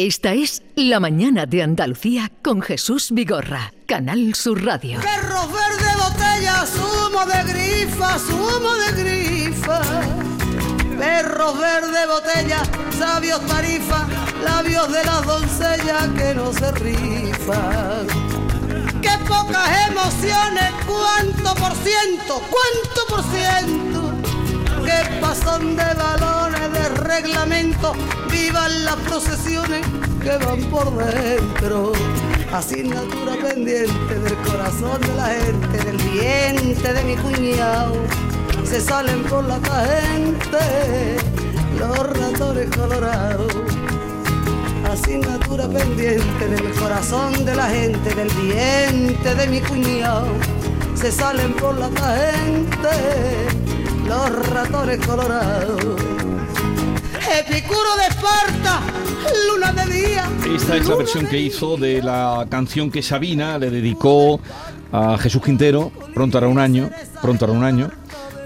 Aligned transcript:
Esta 0.00 0.32
es 0.32 0.62
La 0.76 1.00
Mañana 1.00 1.44
de 1.44 1.60
Andalucía 1.60 2.30
con 2.40 2.62
Jesús 2.62 3.08
Vigorra, 3.10 3.72
Canal 3.84 4.32
Sur 4.36 4.64
Radio. 4.64 5.00
Perros 5.00 5.48
verde 5.52 5.92
botella, 5.96 6.64
zumo 6.66 7.26
de 7.26 7.52
grifa, 7.52 8.16
zumo 8.20 8.74
de 8.76 9.02
grifa. 9.02 9.80
Perros 10.96 11.58
verde 11.58 12.06
botella, 12.06 12.62
sabios 12.96 13.44
tarifa, 13.48 14.06
labios 14.44 14.86
de 14.92 15.04
las 15.04 15.26
doncellas 15.26 16.08
que 16.16 16.32
no 16.32 16.52
se 16.52 16.70
rifan. 16.70 18.06
Qué 19.02 19.18
pocas 19.26 19.88
emociones, 19.88 20.74
cuánto 20.86 21.54
por 21.56 21.72
ciento, 21.74 22.40
cuánto 22.48 23.06
por 23.08 23.24
ciento. 23.34 24.14
Qué 24.84 25.20
pasón 25.20 25.74
de 25.74 25.82
de 25.82 25.94
reglamento, 26.98 27.92
vivan 28.30 28.84
las 28.84 28.96
procesiones 28.96 29.86
que 30.22 30.36
van 30.44 30.62
por 30.64 30.94
dentro. 30.96 31.92
Asignatura 32.52 33.36
pendiente 33.36 34.18
del 34.20 34.36
corazón 34.38 35.00
de 35.00 35.14
la 35.14 35.26
gente, 35.26 35.84
del 35.84 35.96
diente 36.12 36.92
de 36.92 37.04
mi 37.04 37.16
cuñado. 37.16 37.94
Se 38.64 38.80
salen 38.80 39.22
por 39.24 39.44
la 39.44 39.56
gente 39.56 41.16
los 41.78 41.98
ratones 41.98 42.68
colorados. 42.76 43.54
Asignatura 44.90 45.68
pendiente 45.68 46.48
del 46.48 46.72
corazón 46.74 47.44
de 47.44 47.54
la 47.54 47.68
gente, 47.68 48.14
del 48.14 48.28
diente 48.42 49.34
de 49.34 49.46
mi 49.46 49.60
cuñado. 49.60 50.26
Se 50.94 51.12
salen 51.12 51.52
por 51.54 51.78
la 51.78 51.88
gente 51.88 53.48
los 54.06 54.48
ratones 54.48 55.06
colorados. 55.06 56.17
Epicuro 57.36 57.96
de 58.00 58.06
Esparta, 58.08 58.80
luna 59.52 59.72
de 59.72 59.92
día. 59.92 60.24
Esta 60.54 60.76
es 60.76 60.88
la 60.88 60.96
versión 60.96 61.26
que 61.26 61.38
hizo 61.38 61.76
de 61.76 62.02
la 62.02 62.46
canción 62.48 62.90
que 62.90 63.02
Sabina 63.02 63.58
le 63.58 63.70
dedicó 63.70 64.40
a 64.92 65.18
Jesús 65.18 65.42
Quintero, 65.42 65.92
pronto 66.14 66.38
hará 66.38 66.48
un 66.48 66.58
año, 66.58 66.90
pronto 67.20 67.44
hará 67.44 67.52
un 67.54 67.64
año, 67.64 67.90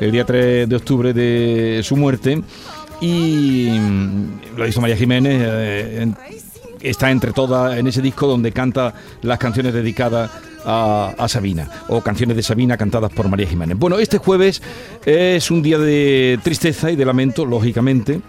el 0.01 0.11
día 0.11 0.25
3 0.25 0.69
de 0.69 0.77
octubre 0.77 1.13
de 1.13 1.81
su 1.85 1.97
muerte. 1.97 2.43
Y 3.01 3.69
mm, 3.71 4.57
lo 4.57 4.67
hizo 4.67 4.81
María 4.81 4.97
Jiménez, 4.97 5.41
eh, 5.45 6.03
en- 6.03 6.17
está 6.81 7.11
entre 7.13 7.33
todas 7.33 7.79
en 7.79 7.87
ese 7.87 8.03
disco 8.03 8.27
donde 8.27 8.51
canta 8.51 8.93
las 9.23 9.39
canciones 9.39 9.73
dedicadas 9.73 10.29
a, 10.65 11.15
a 11.17 11.29
Sabina 11.29 11.69
o 11.89 12.01
canciones 12.01 12.37
de 12.37 12.43
Sabina 12.43 12.77
cantadas 12.77 13.13
por 13.13 13.29
María 13.29 13.47
Jiménez. 13.47 13.79
Bueno, 13.79 13.99
este 14.01 14.19
jueves 14.19 14.61
es 15.07 15.51
un 15.53 15.63
día 15.63 15.79
de 15.79 16.41
tristeza 16.43 16.91
y 16.91 16.97
de 16.97 17.05
lamento, 17.05 17.45
lógicamente 17.47 18.21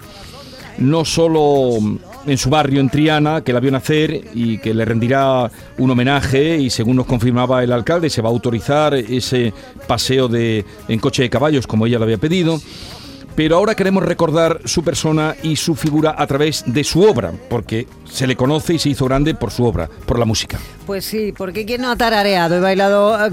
no 0.77 1.05
solo 1.05 1.77
en 2.25 2.37
su 2.37 2.49
barrio, 2.49 2.79
en 2.79 2.89
Triana, 2.89 3.41
que 3.41 3.53
la 3.53 3.59
vio 3.59 3.71
nacer 3.71 4.21
y 4.33 4.57
que 4.59 4.73
le 4.73 4.85
rendirá 4.85 5.51
un 5.77 5.91
homenaje 5.91 6.57
y 6.57 6.69
según 6.69 6.97
nos 6.97 7.05
confirmaba 7.05 7.63
el 7.63 7.71
alcalde, 7.71 8.09
se 8.09 8.21
va 8.21 8.29
a 8.29 8.31
autorizar 8.31 8.93
ese 8.93 9.53
paseo 9.87 10.27
de, 10.27 10.65
en 10.87 10.99
coche 10.99 11.23
de 11.23 11.29
caballos 11.29 11.67
como 11.67 11.85
ella 11.85 11.97
lo 11.97 12.05
había 12.05 12.17
pedido. 12.17 12.59
Pero 13.35 13.55
ahora 13.55 13.75
queremos 13.75 14.03
recordar 14.03 14.61
su 14.65 14.83
persona 14.83 15.35
y 15.41 15.55
su 15.55 15.75
figura 15.75 16.15
a 16.17 16.27
través 16.27 16.63
de 16.67 16.83
su 16.83 17.01
obra, 17.01 17.33
porque 17.49 17.87
se 18.05 18.27
le 18.27 18.35
conoce 18.35 18.75
y 18.75 18.79
se 18.79 18.89
hizo 18.89 19.05
grande 19.05 19.33
por 19.33 19.49
su 19.49 19.65
obra, 19.65 19.89
por 20.05 20.19
la 20.19 20.25
música. 20.25 20.59
Pues 20.85 21.05
sí, 21.05 21.33
porque 21.35 21.65
¿quién 21.65 21.81
no 21.81 21.89
ha 21.89 21.95
tarareado 21.95 22.57
y 22.57 22.59
bailado 22.59 23.25
eh, 23.25 23.31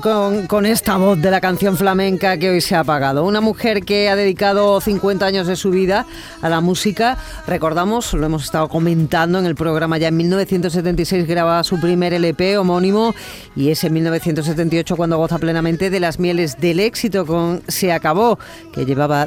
con, 0.49 0.67
esta 0.67 0.97
voz 0.97 1.21
de 1.21 1.31
la 1.33 1.41
canción 1.41 1.77
flamenca 1.77 2.39
que 2.39 2.49
hoy 2.49 2.61
se 2.61 2.77
ha 2.77 2.81
apagado? 2.81 3.25
Una 3.25 3.41
mujer 3.41 3.83
que 3.83 4.09
ha 4.09 4.15
dedicado 4.15 4.81
50 4.81 5.27
años 5.27 5.49
de 5.49 5.57
su 5.57 5.71
vida 5.71 6.07
a 6.41 6.49
la 6.49 6.61
música. 6.61 7.19
Recordamos, 7.49 8.15
lo 8.15 8.25
hemos 8.25 8.45
estado 8.45 8.69
comentando 8.69 9.39
en 9.39 9.47
el 9.47 9.57
programa, 9.57 9.99
ya 9.99 10.09
en 10.09 10.17
1976 10.17 11.27
graba 11.27 11.65
su 11.65 11.81
primer 11.81 12.15
LP 12.15 12.57
homónimo 12.57 13.15
y 13.57 13.71
es 13.71 13.83
en 13.83 13.95
1978 13.95 14.97
cuando 14.97 15.19
goza 15.19 15.39
plenamente 15.39 15.91
de 15.91 16.01
las 16.01 16.21
mieles 16.21 16.59
del 16.61 16.79
éxito 16.79 17.27
con 17.27 17.63
Se 17.67 17.93
acabó, 17.93 18.39
que 18.73 18.87
llevaba 18.87 19.27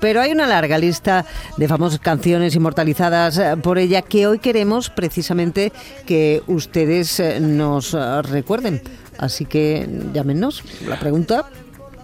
Pero 0.00 0.20
hay 0.20 0.32
una 0.32 0.46
larga 0.46 0.78
lista 0.78 1.24
de 1.56 1.68
famosas 1.68 2.00
canciones 2.00 2.54
inmortalizadas 2.54 3.38
eh, 3.38 3.56
por 3.62 3.78
ella 3.78 4.02
que 4.02 4.26
hoy 4.26 4.38
queremos 4.38 4.90
precisamente 4.90 5.72
que 6.06 6.42
ustedes 6.46 7.20
eh, 7.20 7.40
nos 7.40 7.94
eh, 7.94 8.22
recuerden. 8.22 8.82
Así 9.18 9.44
que 9.44 9.88
llámenos. 10.12 10.62
La 10.86 10.98
pregunta 10.98 11.46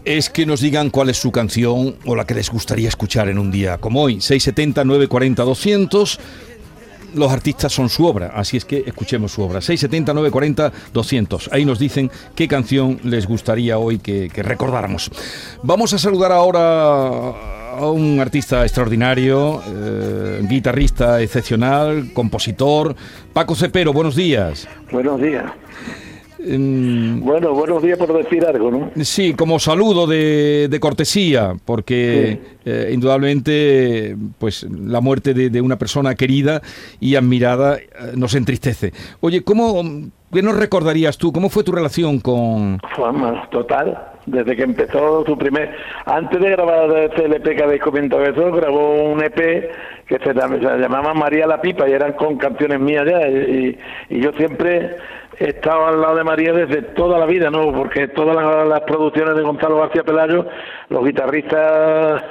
es 0.04 0.28
que 0.28 0.44
nos 0.44 0.60
digan 0.60 0.90
cuál 0.90 1.08
es 1.10 1.16
su 1.16 1.32
canción 1.32 1.96
o 2.04 2.14
la 2.14 2.26
que 2.26 2.34
les 2.34 2.50
gustaría 2.50 2.88
escuchar 2.88 3.28
en 3.28 3.38
un 3.38 3.50
día 3.50 3.78
como 3.78 4.02
hoy. 4.02 4.20
670 4.20 4.84
940 4.84 5.42
200 5.42 6.20
los 7.14 7.32
artistas 7.32 7.72
son 7.72 7.88
su 7.88 8.06
obra, 8.06 8.32
así 8.34 8.56
es 8.56 8.64
que 8.64 8.84
escuchemos 8.86 9.32
su 9.32 9.42
obra. 9.42 9.60
670 9.60 10.12
940 10.12 10.72
200. 10.92 11.50
Ahí 11.52 11.64
nos 11.64 11.78
dicen 11.78 12.10
qué 12.34 12.48
canción 12.48 12.98
les 13.02 13.26
gustaría 13.26 13.78
hoy 13.78 13.98
que, 13.98 14.30
recordáramos. 14.34 15.10
Vamos 15.62 15.92
a 15.92 15.98
saludar 15.98 16.32
ahora 16.32 17.76
a 17.78 17.90
un 17.90 18.20
artista 18.20 18.62
extraordinario, 18.62 19.62
eh, 19.66 20.40
guitarrista 20.48 21.20
excepcional, 21.20 22.12
compositor, 22.12 22.94
Paco 23.32 23.54
Cepero, 23.54 23.92
buenos 23.92 24.14
días. 24.14 24.68
Buenos 24.92 25.20
días. 25.20 25.44
Bueno, 26.46 27.52
buenos 27.52 27.82
días 27.82 27.98
por 27.98 28.12
decir 28.12 28.44
algo, 28.44 28.70
¿no? 28.70 28.90
Sí, 29.02 29.34
como 29.34 29.58
saludo 29.58 30.06
de, 30.06 30.68
de 30.68 30.80
cortesía, 30.80 31.54
porque 31.64 32.40
eh, 32.64 32.90
indudablemente 32.92 34.16
pues 34.38 34.66
la 34.70 35.00
muerte 35.00 35.34
de, 35.34 35.50
de 35.50 35.60
una 35.60 35.76
persona 35.76 36.14
querida 36.14 36.60
y 37.00 37.14
admirada 37.16 37.76
eh, 37.76 37.88
nos 38.16 38.34
entristece. 38.34 38.92
Oye, 39.20 39.42
¿cómo, 39.42 39.82
¿qué 40.32 40.42
nos 40.42 40.56
recordarías 40.56 41.16
tú? 41.18 41.32
¿Cómo 41.32 41.48
fue 41.48 41.64
tu 41.64 41.72
relación 41.72 42.20
con...? 42.20 42.78
Fama 42.96 43.48
total. 43.50 43.98
Desde 44.26 44.56
que 44.56 44.62
empezó 44.62 45.24
su 45.24 45.36
primer... 45.36 45.74
Antes 46.06 46.40
de 46.40 46.50
grabar 46.50 46.90
este 46.98 47.26
LP 47.26 47.56
que 47.56 47.62
habéis 47.62 47.82
comentado 47.82 48.24
eso, 48.24 48.50
grabó 48.52 49.02
un 49.04 49.22
EP 49.22 49.70
que 50.06 50.18
se, 50.18 50.32
se 50.32 50.78
llamaba 50.78 51.14
María 51.14 51.46
la 51.46 51.60
Pipa 51.60 51.88
y 51.88 51.92
eran 51.92 52.12
con 52.14 52.36
canciones 52.36 52.80
mías 52.80 53.04
ya. 53.06 53.28
Y, 53.28 53.78
yo 54.10 54.32
siempre 54.32 54.96
he 55.38 55.48
estado 55.48 55.86
al 55.86 56.00
lado 56.00 56.16
de 56.16 56.24
María 56.24 56.52
desde 56.52 56.82
toda 56.94 57.18
la 57.18 57.26
vida, 57.26 57.50
¿no? 57.50 57.72
Porque 57.72 58.08
todas 58.08 58.66
las 58.68 58.80
producciones 58.82 59.36
de 59.36 59.42
Gonzalo 59.42 59.78
García 59.78 60.02
Pelayo, 60.04 60.46
los 60.88 61.04
guitarristas 61.04 62.22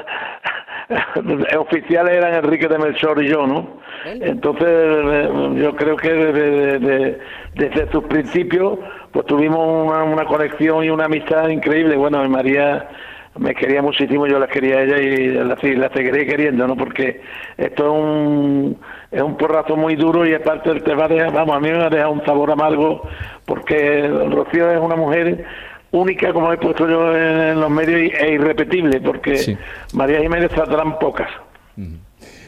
oficiales 1.57 2.13
eran 2.13 2.33
Enrique 2.33 2.67
de 2.67 2.77
Melchor 2.77 3.23
y 3.23 3.27
yo, 3.29 3.45
¿no? 3.47 3.81
Entonces, 4.05 4.67
eh, 4.67 5.29
yo 5.55 5.75
creo 5.75 5.95
que 5.95 6.11
desde, 6.13 6.79
desde- 6.79 7.19
desde 7.55 7.91
sus 7.91 8.03
principios, 8.05 8.79
pues 9.11 9.25
tuvimos 9.25 9.87
una, 9.87 10.03
una 10.03 10.25
conexión 10.25 10.83
y 10.83 10.89
una 10.89 11.05
amistad 11.05 11.47
increíble. 11.49 11.95
Bueno, 11.95 12.27
María 12.27 12.89
me 13.37 13.55
quería 13.55 13.81
muchísimo, 13.81 14.27
yo 14.27 14.37
la 14.39 14.47
quería 14.47 14.77
a 14.77 14.83
ella 14.83 14.97
y 14.99 15.27
la, 15.29 15.43
la 15.45 15.89
seguiré 15.93 16.25
queriendo, 16.25 16.67
¿no? 16.67 16.75
Porque 16.75 17.21
esto 17.57 17.83
es 17.85 17.91
un, 17.91 18.77
es 19.11 19.21
un 19.21 19.37
porrazo 19.37 19.75
muy 19.75 19.95
duro 19.95 20.25
y 20.25 20.33
aparte 20.33 20.79
te 20.81 20.93
va 20.93 21.05
a 21.05 21.07
dejar, 21.07 21.31
vamos, 21.33 21.55
a 21.55 21.59
mí 21.59 21.69
me 21.71 21.77
va 21.79 21.85
a 21.87 21.89
dejar 21.89 22.09
un 22.09 22.23
sabor 22.25 22.51
amargo 22.51 23.07
porque 23.45 24.07
Rocío 24.07 24.69
es 24.71 24.79
una 24.79 24.95
mujer 24.95 25.45
única, 25.93 26.33
como 26.33 26.51
he 26.51 26.57
puesto 26.57 26.87
yo 26.87 27.15
en 27.15 27.59
los 27.61 27.69
medios, 27.69 28.11
e 28.19 28.33
irrepetible, 28.33 28.99
porque 28.99 29.37
Sí. 29.37 29.57
María 29.93 30.19
Jiménez 30.19 30.51
saldrán 30.53 30.99
pocas. 30.99 31.29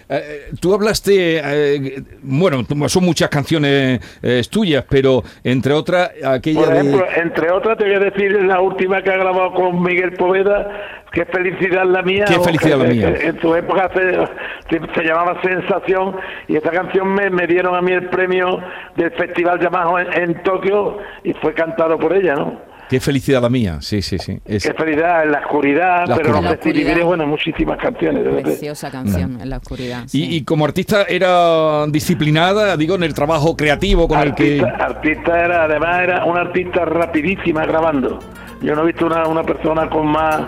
Eh, 0.07 0.51
tú 0.61 0.71
hablaste, 0.75 1.41
eh, 1.43 2.03
bueno, 2.21 2.63
son 2.87 3.05
muchas 3.05 3.27
canciones 3.29 3.99
eh, 4.21 4.41
tuyas, 4.51 4.85
pero 4.87 5.23
entre 5.43 5.73
otras 5.73 6.11
aquella 6.23 6.59
Por 6.59 6.69
de... 6.69 6.75
ejemplo, 6.79 7.05
entre 7.15 7.51
otras 7.51 7.75
te 7.77 7.85
voy 7.85 7.95
a 7.95 7.99
decir 7.99 8.31
la 8.43 8.61
última 8.61 9.01
que 9.01 9.09
ha 9.09 9.17
grabado 9.17 9.51
con 9.53 9.81
Miguel 9.81 10.13
Poveda, 10.13 10.69
qué 11.11 11.25
felicidad 11.25 11.85
la 11.85 12.03
mía. 12.03 12.25
Qué 12.27 12.39
felicidad 12.39 12.77
la 12.77 12.83
mía. 12.85 13.15
En 13.19 13.41
su 13.41 13.55
época 13.55 13.89
se, 13.95 14.79
se 14.93 15.03
llamaba 15.03 15.41
Sensación 15.41 16.17
y 16.47 16.57
esta 16.57 16.69
canción 16.69 17.11
me, 17.11 17.31
me 17.31 17.47
dieron 17.47 17.73
a 17.73 17.81
mí 17.81 17.91
el 17.91 18.07
premio 18.09 18.59
del 18.95 19.09
Festival 19.09 19.59
Yamaha 19.59 20.03
en, 20.03 20.21
en 20.21 20.43
Tokio 20.43 20.99
y 21.23 21.33
fue 21.33 21.55
cantado 21.55 21.97
por 21.97 22.13
ella, 22.13 22.35
¿no? 22.35 22.61
Qué 22.89 22.99
felicidad 22.99 23.41
la 23.41 23.49
mía, 23.49 23.77
sí, 23.81 24.01
sí, 24.01 24.17
sí. 24.19 24.39
Es- 24.45 24.63
Qué 24.63 24.73
felicidad 24.73 25.23
en 25.23 25.31
la 25.31 25.39
oscuridad, 25.39 26.07
La 26.07 26.15
pero 26.15 26.29
oscuridad. 26.29 26.41
no 26.41 26.41
sé 26.41 26.47
si 26.47 26.69
oscuridad. 26.69 26.87
viviré, 26.87 27.03
bueno, 27.03 27.25
muchísimas 27.27 27.77
canciones. 27.79 28.43
Preciosa 28.43 28.91
canción 28.91 29.41
en 29.41 29.49
la 29.49 29.57
oscuridad. 29.57 30.03
y, 30.05 30.09
sí. 30.09 30.35
y 30.35 30.43
como 30.43 30.65
artista 30.65 31.03
era 31.09 31.85
disciplinada, 31.87 32.77
digo, 32.77 32.95
en 32.95 33.03
el 33.03 33.13
trabajo 33.13 33.55
creativo 33.57 34.07
con 34.07 34.19
el 34.19 34.35
que... 34.35 34.59
artista, 34.61 34.85
artista 34.85 35.45
era, 35.45 35.63
además 35.63 36.01
era 36.03 36.25
una 36.25 36.41
artista 36.41 36.85
rapidísima 36.85 37.65
grabando. 37.65 38.19
Yo 38.61 38.75
no 38.75 38.83
he 38.83 38.87
visto 38.87 39.05
una, 39.07 39.27
una 39.27 39.43
persona 39.43 39.89
con 39.89 40.07
más 40.07 40.41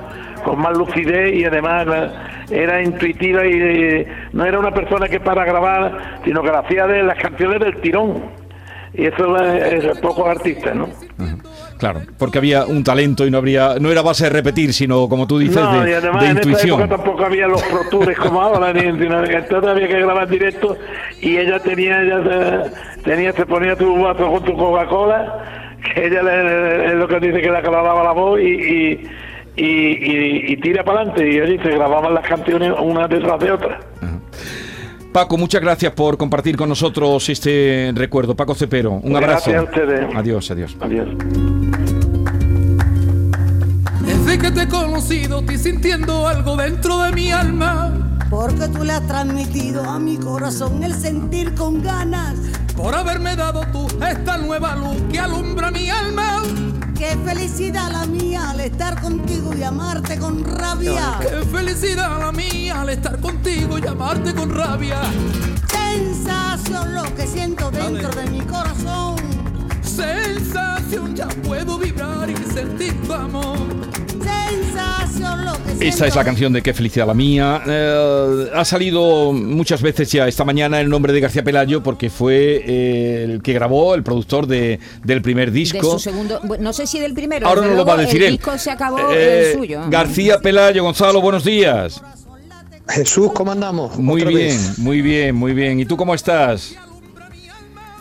con 0.43 0.59
más 0.59 0.77
lucidez 0.77 1.33
y 1.35 1.43
además 1.43 1.85
era 2.49 2.81
intuitiva 2.81 3.45
y 3.45 3.51
eh, 3.53 4.07
no 4.31 4.45
era 4.45 4.57
una 4.59 4.71
persona 4.73 5.07
que 5.09 5.19
para 5.19 5.43
grabar, 5.43 6.19
sino 6.23 6.41
que 6.41 6.49
la 6.51 6.59
hacía 6.59 6.87
de 6.87 7.03
las 7.03 7.17
canciones 7.17 7.59
del 7.59 7.81
tirón. 7.81 8.23
Y 8.93 9.07
eso 9.07 9.35
es, 9.37 9.83
es 9.83 9.97
pocos 9.99 10.25
artistas, 10.27 10.73
¿no? 10.75 10.87
Claro, 11.77 12.01
porque 12.17 12.37
había 12.39 12.65
un 12.65 12.83
talento 12.83 13.25
y 13.25 13.31
no 13.31 13.37
habría, 13.37 13.75
no 13.79 13.91
era 13.91 14.01
base 14.01 14.23
de 14.25 14.29
repetir, 14.31 14.73
sino 14.73 15.07
como 15.07 15.27
tú 15.27 15.37
dices, 15.39 15.57
no, 15.61 15.83
de, 15.83 15.91
y 15.91 15.93
además 15.93 16.23
de 16.23 16.29
en 16.31 16.37
esa 16.37 16.47
intuición. 16.49 16.79
época 16.81 16.95
tampoco 16.95 17.25
había 17.25 17.47
los 17.47 17.61
Pro 17.63 17.79
Tours 17.91 18.17
como 18.17 18.41
ahora, 18.41 18.73
ni, 18.73 18.81
sino 18.81 19.23
que 19.23 19.33
entonces 19.35 19.69
había 19.69 19.87
que 19.87 19.99
grabar 19.99 20.27
directo 20.27 20.75
y 21.21 21.37
ella 21.37 21.59
tenía, 21.59 22.01
ella 22.01 22.23
se, 22.23 23.01
tenía, 23.03 23.31
se 23.33 23.45
ponía 23.45 23.75
tu 23.75 24.01
vaso 24.01 24.27
con 24.31 24.43
tu 24.43 24.57
Coca-Cola, 24.57 25.75
que 25.93 26.07
ella 26.07 26.23
le- 26.23 26.43
le- 26.43 26.85
es 26.87 26.93
lo 26.95 27.07
que 27.07 27.19
dice 27.19 27.41
que 27.41 27.49
la 27.51 27.61
grababa 27.61 28.03
la 28.03 28.11
voz 28.11 28.39
y, 28.39 28.43
y, 28.45 29.07
y, 29.55 29.65
y- 29.65 30.53
y 30.53 30.57
tira 30.57 30.83
para 30.83 31.01
adelante 31.01 31.31
y 31.31 31.39
allí 31.39 31.57
se 31.59 31.69
grababan 31.69 32.13
las 32.13 32.27
canciones 32.27 32.73
una 32.79 33.07
detrás 33.07 33.39
de 33.39 33.51
otra. 33.51 33.79
Paco, 35.11 35.37
muchas 35.37 35.61
gracias 35.61 35.93
por 35.93 36.17
compartir 36.17 36.55
con 36.55 36.69
nosotros 36.69 37.27
este 37.29 37.91
recuerdo. 37.95 38.35
Paco 38.35 38.53
Cepero, 38.53 38.91
un 38.91 39.15
abrazo. 39.15 39.51
Gracias 39.51 39.59
a 39.59 39.63
ustedes. 39.63 40.15
Adiós, 40.15 40.51
adiós. 40.51 40.77
Adiós. 40.79 41.07
Desde 44.01 44.37
que 44.37 44.51
te 44.51 44.61
he 44.63 44.67
conocido, 44.67 45.39
estoy 45.39 45.57
sintiendo 45.57 46.27
algo 46.27 46.55
dentro 46.55 47.01
de 47.01 47.11
mi 47.13 47.31
alma. 47.31 47.93
Porque 48.29 48.67
tú 48.67 48.83
le 48.83 48.91
has 48.91 49.07
transmitido 49.07 49.83
a 49.83 49.99
mi 49.99 50.17
corazón 50.17 50.83
el 50.83 50.93
sentir 50.93 51.55
con 51.55 51.81
ganas. 51.81 52.35
Por 52.75 52.93
haberme 52.93 53.35
dado 53.35 53.61
tú 53.71 53.87
esta 54.05 54.37
nueva 54.37 54.75
luz 54.75 54.97
que 55.11 55.19
alumbra 55.19 55.71
mi 55.71 55.89
alma. 55.89 56.43
Qué 56.97 57.15
felicidad 57.23 57.91
la 57.91 58.07
mía 58.07 58.49
al 58.49 58.59
estar 58.59 58.99
contigo 58.99 59.53
y 59.55 59.61
amarte 59.61 60.17
con 60.17 60.43
rabia. 60.43 61.19
Qué 61.19 61.45
felicidad 61.45 62.19
la 62.19 62.31
mía 62.31 62.81
al 62.81 62.89
estar 62.89 63.19
contigo 63.19 63.77
y 63.77 63.85
amarte 63.85 64.33
con 64.33 64.49
rabia. 64.49 64.99
Sensación 65.69 66.95
lo 66.95 67.03
que 67.15 67.27
siento 67.27 67.69
dentro 67.69 68.09
de 68.09 68.31
mi 68.31 68.41
corazón. 68.41 69.15
Sensación, 69.83 71.15
ya 71.15 71.27
puedo 71.27 71.77
vibrar 71.77 72.29
y 72.31 72.35
sentir 72.51 72.99
tu 73.05 73.13
amor. 73.13 73.86
Esta 75.79 76.07
es 76.07 76.15
la 76.15 76.23
canción 76.23 76.51
de 76.53 76.61
Qué 76.63 76.73
felicidad 76.73 77.05
la 77.05 77.13
mía. 77.13 77.61
Eh, 77.67 78.49
ha 78.53 78.65
salido 78.65 79.31
muchas 79.31 79.81
veces 79.81 80.11
ya 80.11 80.27
esta 80.27 80.43
mañana 80.43 80.81
el 80.81 80.89
nombre 80.89 81.13
de 81.13 81.19
García 81.19 81.43
Pelayo 81.43 81.83
porque 81.83 82.09
fue 82.09 82.63
eh, 82.65 83.23
el 83.25 83.41
que 83.43 83.53
grabó, 83.53 83.93
el 83.93 84.01
productor 84.03 84.47
de, 84.47 84.79
del 85.03 85.21
primer 85.21 85.51
De 85.51 85.59
disco. 85.59 85.91
su 85.93 85.99
segundo, 85.99 86.39
bueno, 86.43 86.63
no 86.63 86.73
sé 86.73 86.87
si 86.87 86.99
del 86.99 87.13
primero. 87.13 87.47
Ahora 87.47 87.61
no 87.67 87.75
lo 87.75 87.85
va 87.85 87.93
a 87.93 87.97
decir 87.97 88.21
el 88.23 88.29
él. 88.29 88.37
disco 88.37 88.57
se 88.57 88.71
acabó 88.71 88.97
Eh, 89.13 89.51
el 89.51 89.57
suyo. 89.57 89.81
García 89.89 90.39
Pelayo, 90.39 90.83
Gonzalo, 90.83 91.21
buenos 91.21 91.43
días. 91.43 92.01
Jesús, 92.89 93.31
¿cómo 93.33 93.51
andamos? 93.51 93.97
Muy 93.99 94.23
bien, 94.23 94.33
vez. 94.57 94.79
muy 94.79 95.01
bien, 95.01 95.35
muy 95.35 95.53
bien. 95.53 95.79
¿Y 95.79 95.85
tú 95.85 95.95
cómo 95.95 96.15
estás? 96.15 96.73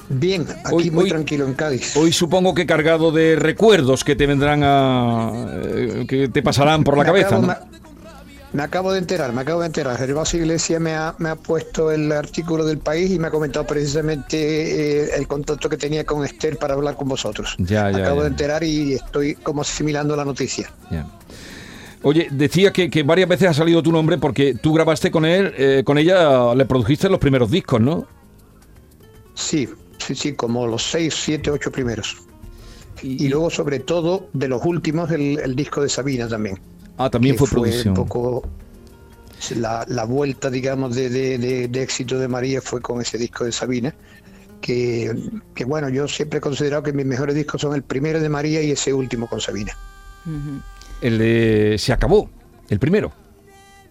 Bien, 0.08 0.46
aquí 0.64 0.74
Hoy- 0.74 0.90
muy 0.90 1.04
hoy- 1.04 1.10
tranquilo 1.10 1.46
en 1.46 1.54
Cádiz. 1.54 1.96
Hoy 1.96 2.12
supongo 2.12 2.54
que 2.54 2.64
cargado 2.66 3.10
de 3.10 3.36
recuerdos 3.36 4.04
que 4.04 4.14
te 4.14 4.26
vendrán 4.26 4.62
a. 4.62 5.32
eh, 5.64 6.04
que 6.08 6.28
te 6.28 6.42
pasarán 6.42 6.84
por 6.84 6.96
la 6.96 7.02
Me 7.02 7.06
cabeza, 7.08 7.28
acabo- 7.36 7.42
¿no? 7.42 7.48
me, 7.48 7.54
me 8.52 8.62
acabo 8.62 8.92
de 8.92 9.00
enterar, 9.00 9.32
me 9.32 9.40
acabo 9.42 9.60
de 9.60 9.66
enterar. 9.66 9.98
Gervasio 9.98 10.38
Iglesias 10.40 10.80
me 10.80 10.94
ha, 10.94 11.14
me 11.18 11.28
ha 11.30 11.34
puesto 11.34 11.90
el 11.90 12.12
artículo 12.12 12.64
del 12.64 12.78
país 12.78 13.10
y 13.10 13.18
me 13.18 13.26
ha 13.26 13.30
comentado 13.32 13.66
precisamente 13.66 14.36
eh, 15.02 15.10
el 15.16 15.26
contacto 15.26 15.68
que 15.68 15.76
tenía 15.76 16.04
con 16.04 16.24
Esther 16.24 16.56
para 16.56 16.74
hablar 16.74 16.94
con 16.96 17.08
vosotros. 17.08 17.56
Ya, 17.58 17.90
ya, 17.90 17.98
acabo 17.98 18.18
ya. 18.18 18.22
de 18.22 18.28
enterar 18.28 18.62
y 18.62 18.94
estoy 18.94 19.34
como 19.34 19.62
asimilando 19.62 20.14
la 20.14 20.24
noticia. 20.24 20.70
Ya. 20.90 21.06
Oye, 22.02 22.28
decía 22.30 22.72
que, 22.72 22.88
que 22.88 23.02
varias 23.02 23.28
veces 23.28 23.48
ha 23.48 23.54
salido 23.54 23.82
tu 23.82 23.90
nombre 23.90 24.18
porque 24.18 24.54
tú 24.54 24.72
grabaste 24.72 25.10
con 25.10 25.24
él, 25.24 25.52
eh, 25.58 25.82
con 25.84 25.98
ella, 25.98 26.54
le 26.54 26.64
produjiste 26.64 27.08
los 27.08 27.18
primeros 27.18 27.50
discos, 27.50 27.80
¿no? 27.80 28.06
Sí, 29.34 29.68
sí, 29.98 30.14
sí, 30.14 30.32
como 30.34 30.66
los 30.66 30.82
seis, 30.82 31.14
siete, 31.14 31.50
ocho 31.50 31.70
primeros. 31.70 32.16
Y, 33.02 33.26
Y 33.26 33.28
luego, 33.28 33.50
sobre 33.50 33.80
todo, 33.80 34.28
de 34.32 34.48
los 34.48 34.64
últimos, 34.64 35.10
el, 35.10 35.38
el 35.38 35.54
disco 35.56 35.82
de 35.82 35.88
Sabina 35.88 36.28
también. 36.28 36.58
ah, 36.98 37.10
también 37.10 37.36
fue 37.36 37.48
producción. 37.48 37.88
un 37.88 37.94
poco 38.06 38.48
la, 39.56 39.84
la 39.88 40.04
vuelta, 40.04 40.48
digamos, 40.50 40.94
de, 40.96 41.10
de- 41.10 41.38
de- 41.38 41.68
de 41.68 41.82
éxito 41.82 42.18
de 42.18 42.26
María 42.28 42.60
fue 42.62 42.80
con 42.80 43.00
ese 43.00 43.18
disco 43.18 43.44
de 43.44 43.52
Sabina. 43.52 43.94
Que, 44.62 45.14
que, 45.54 45.64
bueno, 45.64 45.88
yo 45.90 46.08
siempre 46.08 46.38
he 46.38 46.40
considerado 46.40 46.82
que 46.82 46.92
mis 46.92 47.04
mejores 47.06 47.34
discos 47.36 47.60
son 47.60 47.74
el 47.74 47.82
primero 47.82 48.18
de 48.20 48.28
María 48.28 48.62
y 48.62 48.70
ese 48.72 48.92
último 48.94 49.28
con 49.28 49.40
Sabina. 49.40 49.76
El 51.02 51.18
de 51.18 51.76
Se 51.78 51.92
acabó, 51.92 52.30
el 52.70 52.78
primero. 52.78 53.12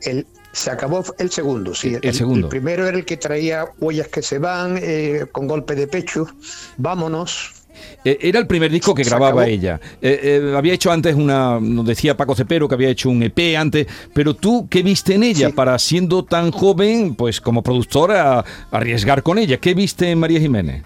El, 0.01 0.25
se 0.55 0.71
acabó 0.71 1.03
el 1.19 1.29
segundo, 1.29 1.75
sí. 1.75 1.97
El 2.01 2.13
segundo. 2.13 2.47
El 2.47 2.49
primero 2.49 2.87
era 2.87 2.97
el 2.97 3.03
que 3.05 3.17
traía 3.17 3.65
huellas 3.79 4.07
que 4.07 4.21
se 4.21 4.39
van, 4.39 4.79
eh, 4.81 5.25
con 5.31 5.47
golpe 5.47 5.75
de 5.75 5.87
pecho, 5.87 6.25
vámonos. 6.77 7.51
Eh, 8.05 8.17
Era 8.21 8.39
el 8.39 8.47
primer 8.47 8.71
disco 8.71 8.95
que 8.95 9.03
grababa 9.03 9.47
ella. 9.47 9.81
Eh, 10.01 10.19
eh, 10.23 10.53
había 10.55 10.73
hecho 10.73 10.93
antes 10.93 11.13
una, 11.13 11.59
nos 11.59 11.85
decía 11.85 12.15
Paco 12.15 12.33
Cepero 12.33 12.69
que 12.69 12.75
había 12.75 12.87
hecho 12.87 13.09
un 13.09 13.21
EP 13.21 13.57
antes, 13.57 13.85
pero 14.13 14.33
tú, 14.33 14.67
¿qué 14.69 14.81
viste 14.81 15.15
en 15.15 15.23
ella 15.23 15.47
Sí. 15.49 15.53
para 15.53 15.77
siendo 15.77 16.23
tan 16.23 16.51
joven, 16.51 17.15
pues 17.15 17.41
como 17.41 17.61
productora, 17.61 18.45
arriesgar 18.71 19.23
con 19.23 19.37
ella? 19.39 19.57
¿Qué 19.57 19.73
viste 19.73 20.09
en 20.09 20.19
María 20.19 20.39
Jiménez? 20.39 20.83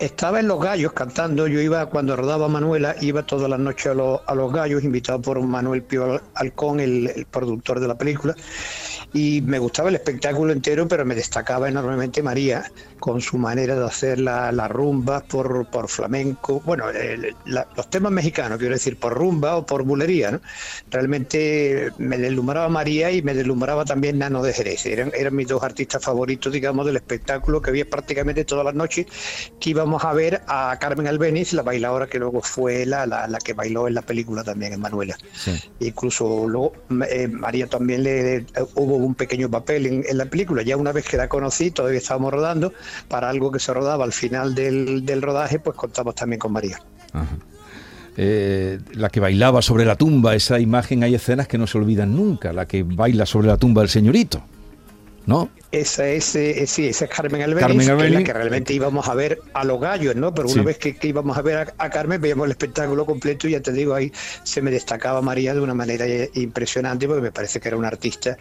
Estaba 0.00 0.38
en 0.38 0.46
Los 0.46 0.60
Gallos 0.60 0.92
cantando, 0.92 1.48
yo 1.48 1.60
iba 1.60 1.86
cuando 1.86 2.14
rodaba 2.14 2.46
Manuela, 2.46 2.94
iba 3.00 3.24
todas 3.26 3.50
las 3.50 3.58
noches 3.58 3.88
a, 3.88 3.94
los- 3.94 4.20
a 4.26 4.34
Los 4.36 4.52
Gallos, 4.52 4.84
invitado 4.84 5.20
por 5.20 5.40
Manuel 5.42 5.82
Pío 5.82 6.20
Alcón, 6.34 6.78
el, 6.78 7.08
el 7.08 7.26
productor 7.26 7.80
de 7.80 7.88
la 7.88 7.98
película, 7.98 8.36
y 9.12 9.40
me 9.42 9.58
gustaba 9.58 9.88
el 9.88 9.96
espectáculo 9.96 10.52
entero, 10.52 10.86
pero 10.86 11.04
me 11.04 11.16
destacaba 11.16 11.68
enormemente 11.68 12.22
María, 12.22 12.70
con 13.00 13.20
su 13.20 13.38
manera 13.38 13.74
de 13.76 13.84
hacer 13.86 14.20
la- 14.20 14.52
las 14.52 14.70
rumbas 14.70 15.24
por, 15.24 15.66
por 15.68 15.88
flamenco, 15.88 16.60
bueno, 16.64 16.90
el- 16.90 17.34
la- 17.46 17.66
los 17.76 17.90
temas 17.90 18.12
mexicanos, 18.12 18.58
quiero 18.58 18.74
decir, 18.74 18.98
por 19.00 19.14
rumba 19.14 19.56
o 19.56 19.66
por 19.66 19.82
bulería, 19.82 20.30
¿no? 20.30 20.40
Realmente 20.90 21.90
me 21.98 22.18
deslumbraba 22.18 22.68
María 22.68 23.10
y 23.10 23.22
me 23.22 23.34
deslumbraba 23.34 23.84
también 23.84 24.18
Nano 24.18 24.42
de 24.42 24.52
Jerez, 24.52 24.86
eran, 24.86 25.10
eran 25.14 25.34
mis 25.34 25.48
dos 25.48 25.62
artistas 25.62 26.04
favoritos, 26.04 26.52
digamos, 26.52 26.86
del 26.86 26.96
espectáculo 26.96 27.60
que 27.62 27.70
había 27.70 27.88
prácticamente 27.88 28.44
todas 28.44 28.64
las 28.64 28.74
noches, 28.74 29.06
que 29.60 29.70
íbamos 29.70 29.87
a 30.04 30.12
ver 30.12 30.42
a 30.46 30.76
Carmen 30.80 31.06
Albeniz, 31.06 31.52
la 31.52 31.62
bailadora 31.62 32.06
que 32.06 32.18
luego 32.18 32.40
fue 32.42 32.84
la, 32.84 33.06
la, 33.06 33.26
la 33.26 33.38
que 33.38 33.52
bailó 33.52 33.88
en 33.88 33.94
la 33.94 34.02
película 34.02 34.44
también, 34.44 34.72
en 34.72 34.80
Manuela. 34.80 35.16
Incluso 35.80 36.46
luego 36.48 36.72
eh, 37.08 37.28
María 37.28 37.66
también 37.66 38.02
le 38.02 38.36
eh, 38.36 38.44
hubo 38.74 38.96
un 38.96 39.14
pequeño 39.14 39.50
papel 39.50 39.86
en, 39.86 40.04
en 40.08 40.18
la 40.18 40.26
película. 40.26 40.62
Ya 40.62 40.76
una 40.76 40.92
vez 40.92 41.06
que 41.08 41.16
la 41.16 41.28
conocí, 41.28 41.70
todavía 41.70 41.98
estábamos 41.98 42.32
rodando, 42.32 42.72
para 43.08 43.28
algo 43.28 43.50
que 43.50 43.60
se 43.60 43.72
rodaba 43.72 44.04
al 44.04 44.12
final 44.12 44.54
del, 44.54 45.06
del 45.06 45.22
rodaje, 45.22 45.58
pues 45.58 45.76
contamos 45.76 46.14
también 46.14 46.40
con 46.40 46.52
María. 46.52 46.80
Ajá. 47.12 47.36
Eh, 48.20 48.80
la 48.94 49.10
que 49.10 49.20
bailaba 49.20 49.62
sobre 49.62 49.84
la 49.84 49.94
tumba, 49.94 50.34
esa 50.34 50.58
imagen, 50.58 51.04
hay 51.04 51.14
escenas 51.14 51.46
que 51.46 51.56
no 51.56 51.68
se 51.68 51.78
olvidan 51.78 52.16
nunca, 52.16 52.52
la 52.52 52.66
que 52.66 52.82
baila 52.82 53.24
sobre 53.26 53.46
la 53.46 53.56
tumba 53.56 53.82
del 53.82 53.90
señorito, 53.90 54.42
¿no? 55.28 55.48
Esa 55.70 56.08
es, 56.08 56.34
eh, 56.34 56.66
sí, 56.66 56.88
esa 56.88 57.04
es 57.04 57.10
Carmen 57.10 57.42
Albeniz, 57.42 57.86
Carmen 57.86 57.98
que 57.98 58.06
es 58.06 58.12
la 58.14 58.24
que 58.24 58.32
realmente 58.32 58.72
íbamos 58.72 59.06
a 59.06 59.14
ver 59.14 59.38
a 59.52 59.64
los 59.64 59.78
gallos, 59.78 60.16
¿no? 60.16 60.34
Pero 60.34 60.48
Sí. 60.48 60.54
una 60.54 60.62
vez 60.62 60.78
que, 60.78 60.96
que 60.96 61.08
íbamos 61.08 61.36
a 61.36 61.42
ver 61.42 61.56
a, 61.58 61.74
a 61.76 61.90
Carmen, 61.90 62.18
veíamos 62.20 62.46
el 62.46 62.52
espectáculo 62.52 63.04
completo 63.04 63.46
y 63.46 63.50
ya 63.52 63.60
te 63.60 63.70
digo, 63.72 63.94
ahí 63.94 64.10
se 64.44 64.62
me 64.62 64.70
destacaba 64.70 65.20
María 65.20 65.52
de 65.52 65.60
una 65.60 65.74
manera 65.74 66.06
impresionante 66.34 67.06
porque 67.06 67.20
me 67.20 67.32
parece 67.32 67.60
que 67.60 67.68
era 67.68 67.76
una 67.76 67.88
artista 67.88 68.38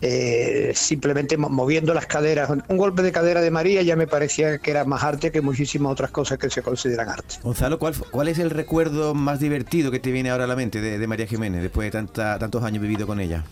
eh, 0.00 0.72
simplemente 0.74 1.36
mo- 1.36 1.50
moviendo 1.50 1.92
las 1.92 2.06
caderas. 2.06 2.48
Un 2.48 2.76
golpe 2.78 3.02
de 3.02 3.12
cadera 3.12 3.42
de 3.42 3.50
María 3.50 3.82
ya 3.82 3.94
me 3.94 4.06
parecía 4.06 4.58
que 4.58 4.70
era 4.70 4.86
más 4.86 5.04
arte 5.04 5.30
que 5.30 5.42
muchísimas 5.42 5.92
otras 5.92 6.10
cosas 6.10 6.38
que 6.38 6.48
se 6.48 6.62
consideran 6.62 7.10
arte. 7.10 7.36
Gonzalo, 7.42 7.78
¿cuál, 7.78 7.94
¿cuál 8.10 8.28
es 8.28 8.38
el 8.38 8.48
recuerdo 8.48 9.14
más 9.14 9.40
divertido 9.40 9.90
que 9.90 10.00
te 10.00 10.10
viene 10.10 10.30
ahora 10.30 10.44
a 10.44 10.46
la 10.46 10.56
mente 10.56 10.80
de, 10.80 10.98
de 10.98 11.06
María 11.06 11.26
Jiménez 11.26 11.60
después 11.62 11.84
de 11.86 11.90
tanta, 11.90 12.38
tantos 12.38 12.62
años 12.64 12.80
vivido 12.80 13.06
con 13.06 13.20
ella? 13.20 13.44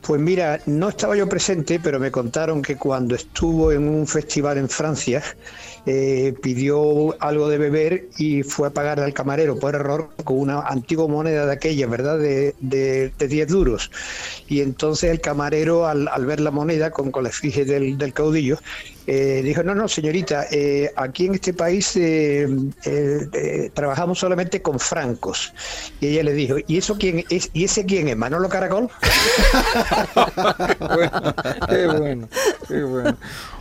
Pues 0.00 0.20
mira, 0.20 0.60
no 0.66 0.88
estaba 0.88 1.14
yo 1.16 1.28
presente, 1.28 1.78
pero 1.78 2.00
me 2.00 2.10
contaron 2.10 2.62
que 2.62 2.76
cuando 2.76 3.14
estuvo 3.14 3.70
en 3.70 3.86
un 3.86 4.06
festival 4.06 4.56
en 4.58 4.68
Francia, 4.68 5.22
eh, 5.86 6.34
pidió 6.42 7.20
algo 7.22 7.48
de 7.48 7.58
beber 7.58 8.08
y 8.18 8.42
fue 8.42 8.68
a 8.68 8.70
pagar 8.70 9.00
al 9.00 9.14
camarero 9.14 9.58
por 9.58 9.74
error 9.74 10.10
con 10.24 10.38
una 10.38 10.60
antigua 10.60 11.08
moneda 11.08 11.46
de 11.46 11.52
aquella, 11.52 11.86
¿verdad? 11.86 12.18
De, 12.18 12.54
de, 12.60 13.12
de 13.18 13.28
10 13.28 13.48
duros. 13.48 13.90
Y 14.48 14.60
entonces 14.60 15.10
el 15.10 15.20
camarero, 15.20 15.86
al, 15.86 16.08
al 16.08 16.26
ver 16.26 16.40
la 16.40 16.50
moneda 16.50 16.90
con, 16.90 17.10
con 17.10 17.24
la 17.24 17.30
efigie 17.30 17.64
del, 17.64 17.96
del 17.98 18.12
caudillo, 18.12 18.58
eh, 19.06 19.40
dijo, 19.42 19.62
no, 19.62 19.74
no, 19.74 19.88
señorita, 19.88 20.46
eh, 20.52 20.90
aquí 20.96 21.26
en 21.26 21.34
este 21.34 21.52
país 21.52 21.96
eh, 21.96 22.46
eh, 22.84 23.28
eh, 23.32 23.70
trabajamos 23.74 24.18
solamente 24.18 24.62
con 24.62 24.78
francos. 24.78 25.52
Y 26.00 26.08
ella 26.08 26.22
le 26.24 26.32
dijo, 26.32 26.56
¿y 26.66 26.78
eso 26.78 26.96
quién 26.98 27.24
es? 27.30 27.50
¿Y 27.52 27.64
ese 27.64 27.84
quién 27.86 28.08
es? 28.08 28.16
¿Manolo 28.16 28.48
Caracol? 28.48 28.88
qué 31.68 31.86
bueno, 31.86 32.28
qué 32.68 32.82
bueno. 32.84 32.84
Bueno, 32.84 33.16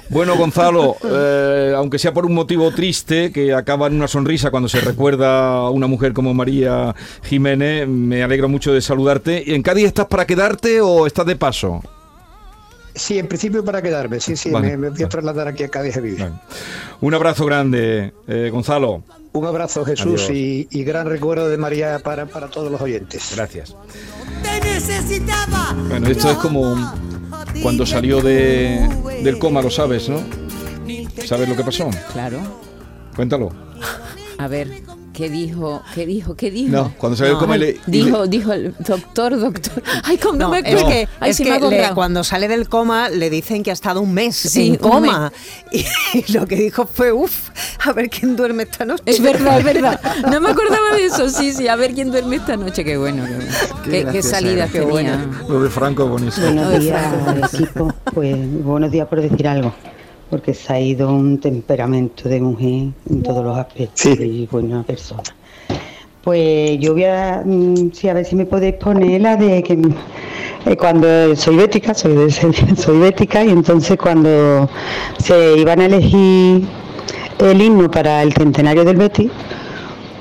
Gonzalo, 0.09 0.95
eh, 1.03 1.73
aunque 1.75 1.99
sea 1.99 2.13
por 2.13 2.25
un 2.25 2.33
motivo 2.33 2.71
triste 2.71 3.31
que 3.31 3.53
acaba 3.53 3.87
en 3.87 3.95
una 3.95 4.07
sonrisa 4.07 4.51
cuando 4.51 4.67
se 4.69 4.81
recuerda 4.81 5.51
a 5.53 5.69
una 5.69 5.87
mujer 5.87 6.13
como 6.13 6.33
María 6.33 6.95
Jiménez, 7.23 7.87
me 7.87 8.23
alegro 8.23 8.49
mucho 8.49 8.73
de 8.73 8.81
saludarte. 8.81 9.43
¿Y 9.45 9.53
¿En 9.53 9.61
Cádiz 9.61 9.85
estás 9.85 10.07
para 10.07 10.25
quedarte 10.25 10.81
o 10.81 11.05
estás 11.05 11.25
de 11.25 11.35
paso? 11.35 11.81
Sí, 12.95 13.17
en 13.19 13.27
principio 13.27 13.63
para 13.63 13.81
quedarme, 13.81 14.19
sí, 14.19 14.35
sí, 14.35 14.49
Vale, 14.49 14.71
me, 14.71 14.77
me 14.77 14.89
voy 14.89 15.03
a 15.03 15.09
trasladar 15.09 15.47
aquí 15.47 15.63
a 15.63 15.69
Cádiz 15.69 15.95
a 15.95 16.01
vivir. 16.01 16.19
Vale. 16.19 16.33
Un 17.01 17.13
abrazo 17.13 17.45
grande, 17.45 18.13
eh, 18.27 18.49
Gonzalo. 18.51 19.03
Un 19.31 19.45
abrazo 19.45 19.85
Jesús 19.85 20.27
y, 20.31 20.67
y 20.71 20.83
gran 20.83 21.07
recuerdo 21.07 21.47
de 21.49 21.57
María 21.57 21.99
para, 21.99 22.25
para 22.25 22.47
todos 22.49 22.71
los 22.71 22.81
oyentes. 22.81 23.31
Gracias. 23.35 23.75
Te 24.41 24.67
necesitaba. 24.67 25.75
Bueno, 25.87 26.07
esto 26.07 26.31
es 26.31 26.37
como 26.37 26.75
cuando 27.61 27.85
salió 27.85 28.21
de, 28.21 28.87
del 29.23 29.37
coma, 29.39 29.61
lo 29.61 29.69
sabes, 29.69 30.09
¿no? 30.09 30.19
¿Sabes 31.25 31.47
lo 31.49 31.55
que 31.55 31.63
pasó? 31.63 31.89
Claro. 32.13 32.39
Cuéntalo. 33.15 33.49
A 34.37 34.47
ver, 34.47 34.83
¿qué 35.13 35.29
dijo? 35.29 35.81
¿Qué 35.95 36.05
dijo? 36.05 36.35
¿Qué 36.35 36.51
dijo? 36.51 36.71
No, 36.71 36.93
cuando 36.97 37.17
salió 37.17 37.37
del 37.39 37.47
No. 37.47 37.57
le- 37.57 37.79
Dijo, 37.87 38.23
le- 38.23 38.27
dijo 38.29 38.53
el 38.53 38.73
doctor, 38.79 39.39
doctor. 39.39 39.81
Ay, 40.03 40.17
como 40.17 40.37
no, 40.37 40.45
No, 40.45 40.49
me 40.51 40.59
es 40.59 40.65
acuerdo. 40.67 40.87
que, 40.89 41.07
Ay, 41.19 41.31
es 41.31 41.37
que 41.37 41.43
me 41.45 41.59
le- 41.59 41.59
borrado. 41.59 41.95
cuando 41.95 42.23
sale 42.23 42.47
del 42.47 42.69
coma 42.69 43.09
le 43.09 43.29
dicen 43.29 43.63
que 43.63 43.69
ha 43.71 43.73
estado 43.73 44.01
un 44.01 44.13
mes 44.13 44.35
Sí, 44.35 44.69
en 44.69 44.75
coma. 44.75 45.31
Y, 45.71 46.31
lo 46.33 46.47
que 46.47 46.55
dijo 46.55 46.87
fue, 46.87 47.11
uff, 47.11 47.49
a 47.85 47.91
ver 47.93 48.09
quién 48.09 48.35
duerme 48.35 48.63
esta 48.63 48.85
noche. 48.85 49.03
Es 49.05 49.21
verdad, 49.21 49.59
es 49.59 49.63
verdad. 49.65 49.99
No 50.31 50.39
me 50.41 50.49
acordaba 50.49 50.95
de 50.95 51.05
eso. 51.05 51.29
Sí, 51.29 51.53
sí. 51.53 51.67
A 51.67 51.75
ver 51.75 51.93
quién 51.93 52.11
duerme 52.11 52.37
esta 52.37 52.55
noche. 52.57 52.83
Qué 52.83 52.97
bueno. 52.97 53.25
Qué, 53.25 53.35
bueno. 53.35 53.51
Qué- 53.83 53.89
qué, 53.91 54.01
graciosa 54.03 54.29
salida 54.29 54.67
qué 54.67 54.81
tenía. 54.81 55.27
Lo 55.47 55.61
de 55.63 55.69
Franco 55.69 56.03
es 56.05 56.09
buenísimo. 56.09 56.45
Buenos 56.47 56.79
días, 56.79 57.53
equipo. 57.53 57.93
Pues 58.13 58.63
buenos 58.63 58.91
días 58.91 59.07
por 59.07 59.21
decir 59.21 59.47
algo, 59.47 59.73
porque 60.29 60.53
se 60.53 60.73
ha 60.73 60.79
ido 60.79 61.11
un 61.13 61.39
temperamento 61.39 62.29
de 62.29 62.39
mujer 62.41 62.89
en 63.09 63.23
todos 63.23 63.43
los 63.43 63.57
aspectos 63.57 63.99
Sí. 64.01 64.15
y 64.19 64.47
buena 64.47 64.83
persona. 64.83 65.23
Pues 66.23 66.79
yo 66.79 66.93
voy 66.93 67.05
a, 67.05 67.41
mm, 67.45 67.91
sí, 67.93 68.09
a 68.09 68.13
ver 68.13 68.25
si 68.25 68.35
me 68.35 68.45
podéis 68.45 68.75
poner 68.75 69.21
la 69.21 69.35
de 69.37 69.63
que 69.63 69.77
mm, 69.77 69.93
eh, 70.65 70.75
cuando 70.77 71.35
soy 71.35 71.55
bética, 71.57 71.93
soy, 71.93 72.13
de, 72.15 72.29
soy 72.75 72.99
bética 72.99 73.43
y 73.43 73.49
entonces 73.49 73.97
cuando 73.97 74.69
se 75.17 75.57
iban 75.57 75.79
a 75.79 75.85
elegir 75.85 76.63
el 77.39 77.61
himno 77.61 77.89
para 77.89 78.21
el 78.23 78.33
centenario 78.33 78.83
del 78.83 78.97
Betis, 78.97 79.31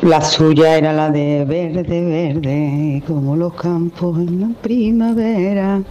la 0.03 0.21
suya 0.21 0.79
era 0.79 0.93
la 0.93 1.11
de 1.11 1.45
verde, 1.45 2.05
verde, 2.05 3.03
como 3.07 3.35
los 3.37 3.55
campos 3.55 4.19
en 4.19 4.41
la 4.41 4.49
primavera. 4.63 5.83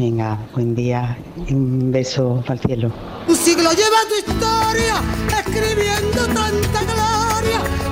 Venga, 0.00 0.38
buen 0.54 0.74
día 0.74 1.14
un 1.50 1.92
beso 1.92 2.42
al 2.48 2.58
cielo. 2.58 2.90
Un 3.28 3.36
siglo 3.36 3.70
lleva 3.72 3.98
tu 4.08 4.30
historia, 4.32 4.94
escribiendo 5.28 6.24
tanta 6.24 6.80
gloria 6.84 7.89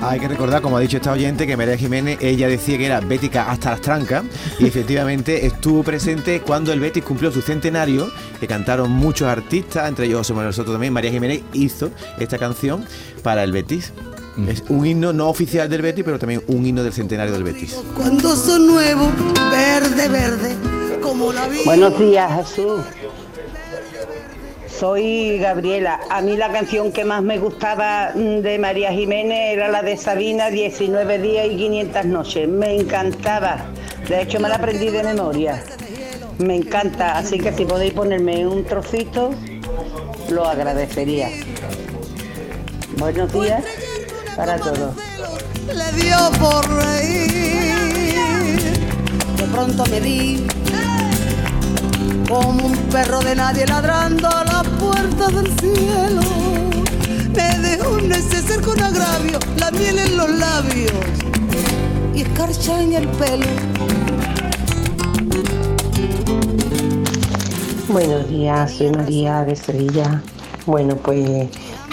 Hay 0.00 0.20
que 0.20 0.28
recordar, 0.28 0.62
como 0.62 0.76
ha 0.76 0.80
dicho 0.80 0.96
esta 0.96 1.12
oyente, 1.12 1.46
que 1.46 1.56
María 1.56 1.76
Jiménez, 1.76 2.18
ella 2.20 2.46
decía 2.46 2.78
que 2.78 2.86
era 2.86 3.00
bética 3.00 3.50
hasta 3.50 3.70
las 3.72 3.80
trancas 3.80 4.24
y 4.58 4.66
efectivamente 4.66 5.44
estuvo 5.44 5.82
presente 5.82 6.40
cuando 6.40 6.72
el 6.72 6.78
Betis 6.78 7.02
cumplió 7.04 7.32
su 7.32 7.42
centenario, 7.42 8.10
que 8.38 8.46
cantaron 8.46 8.90
muchos 8.92 9.26
artistas, 9.28 9.88
entre 9.88 10.06
ellos 10.06 10.18
José 10.18 10.34
Manuel 10.34 10.54
Soto 10.54 10.72
también. 10.72 10.92
María 10.92 11.10
Jiménez 11.10 11.42
hizo 11.52 11.90
esta 12.18 12.38
canción 12.38 12.84
para 13.22 13.42
el 13.42 13.50
Betis. 13.50 13.92
Es 14.46 14.62
un 14.68 14.86
himno 14.86 15.12
no 15.12 15.28
oficial 15.28 15.68
del 15.68 15.82
Betis, 15.82 16.04
pero 16.04 16.18
también 16.18 16.44
un 16.46 16.64
himno 16.64 16.84
del 16.84 16.92
centenario 16.92 17.32
del 17.32 17.42
Betis. 17.42 17.76
Cuando 17.96 18.36
son 18.36 18.68
nuevos, 18.68 19.08
verde, 19.50 20.08
verde, 20.08 20.56
como 21.02 21.32
la 21.32 21.48
vida. 21.48 21.62
Buenos 21.64 21.98
días, 21.98 22.48
Jesús. 22.48 22.82
Soy 24.78 25.38
Gabriela. 25.38 25.98
A 26.08 26.20
mí 26.20 26.36
la 26.36 26.52
canción 26.52 26.92
que 26.92 27.04
más 27.04 27.20
me 27.20 27.38
gustaba 27.38 28.12
mm, 28.14 28.42
de 28.42 28.58
María 28.60 28.92
Jiménez 28.92 29.54
era 29.54 29.68
la 29.68 29.82
de 29.82 29.96
Sabina, 29.96 30.50
19 30.50 31.18
días 31.18 31.46
y 31.50 31.56
500 31.56 32.04
noches. 32.04 32.48
Me 32.48 32.76
encantaba. 32.76 33.66
De 34.08 34.22
hecho, 34.22 34.38
me 34.38 34.48
la 34.48 34.54
aprendí 34.54 34.90
de 34.90 35.02
memoria. 35.02 35.64
Me 36.38 36.54
encanta. 36.54 37.18
Así 37.18 37.38
que 37.38 37.52
si 37.52 37.64
podéis 37.64 37.92
ponerme 37.92 38.46
un 38.46 38.64
trocito, 38.64 39.30
lo 40.30 40.46
agradecería. 40.46 41.28
Buenos 42.98 43.32
días 43.32 43.64
para 44.36 44.58
todos. 44.58 44.94
Le 45.74 46.02
dio 46.02 46.16
por 46.38 46.64
reír. 46.76 47.38
De 49.36 49.44
pronto 49.52 49.84
me 49.86 50.00
como 52.28 52.66
un 52.66 52.76
perro 52.90 53.20
de 53.20 53.34
nadie 53.34 53.66
ladrando 53.66 54.28
a 54.28 54.44
la 54.44 54.62
puerta 54.62 55.28
del 55.28 55.46
cielo. 55.58 56.20
Me 57.34 57.58
dejó 57.58 57.98
neceser 58.02 58.60
con 58.60 58.80
agravio, 58.82 59.38
la 59.56 59.70
miel 59.70 59.98
en 59.98 60.16
los 60.16 60.30
labios 60.30 60.92
y 62.14 62.22
escarcha 62.22 62.82
en 62.82 62.92
el 62.92 63.08
pelo. 63.08 63.46
Buenos 67.88 68.28
días, 68.28 68.72
soy 68.72 68.90
María 68.90 69.44
de 69.44 69.56
Sevilla. 69.56 70.22
Bueno, 70.66 70.96
pues 70.96 71.48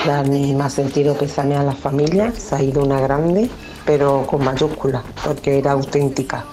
dar 0.06 0.28
mi 0.28 0.54
más 0.54 0.74
sentido 0.74 1.16
pésame 1.16 1.56
a 1.56 1.64
la 1.64 1.74
familia. 1.74 2.34
Se 2.38 2.56
ha 2.56 2.62
ido 2.62 2.84
una 2.84 3.00
grande, 3.00 3.50
pero 3.86 4.28
con 4.28 4.44
mayúsculas, 4.44 5.04
porque 5.24 5.60
era 5.60 5.72
auténtica 5.72 6.44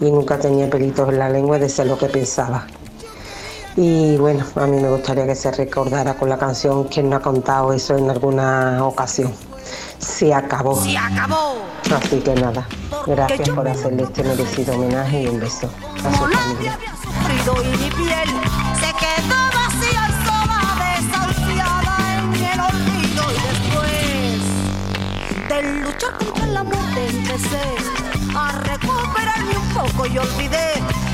y 0.00 0.10
nunca 0.10 0.38
tenía 0.40 0.68
pelitos 0.68 1.08
en 1.08 1.20
la 1.20 1.28
lengua 1.28 1.60
de 1.60 1.68
ser 1.68 1.86
lo 1.86 1.96
que 1.96 2.06
pensaba. 2.06 2.66
Y 3.80 4.16
bueno, 4.16 4.44
a 4.56 4.66
mí 4.66 4.80
me 4.80 4.88
gustaría 4.88 5.24
que 5.24 5.36
se 5.36 5.52
recordara 5.52 6.14
con 6.14 6.28
la 6.28 6.36
canción 6.36 6.88
quien 6.88 7.08
no 7.08 7.14
ha 7.14 7.20
contado 7.20 7.72
eso 7.72 7.96
en 7.96 8.10
alguna 8.10 8.84
ocasión. 8.84 9.32
Se 10.00 10.34
acabó. 10.34 10.82
¡Se 10.82 10.98
acabó! 10.98 11.54
Así 11.94 12.18
que 12.18 12.34
nada, 12.34 12.66
gracias 13.06 13.48
por 13.50 13.68
hacerle 13.68 14.02
este 14.02 14.24
merecido 14.24 14.74
homenaje 14.74 15.22
y 15.22 15.28
un 15.28 15.38
beso 15.38 15.70
a 16.04 16.10
su 16.10 16.24
familia. 16.24 16.76
el 25.50 25.80
luchar 25.82 26.18
contra 26.18 26.46
la 26.46 26.62
muerte 26.64 27.06
empecé 27.10 27.60
a 28.36 28.52
recuperarme 28.52 29.56
un 29.56 29.74
poco 29.74 30.06
y 30.06 30.18
olvidé 30.18 31.07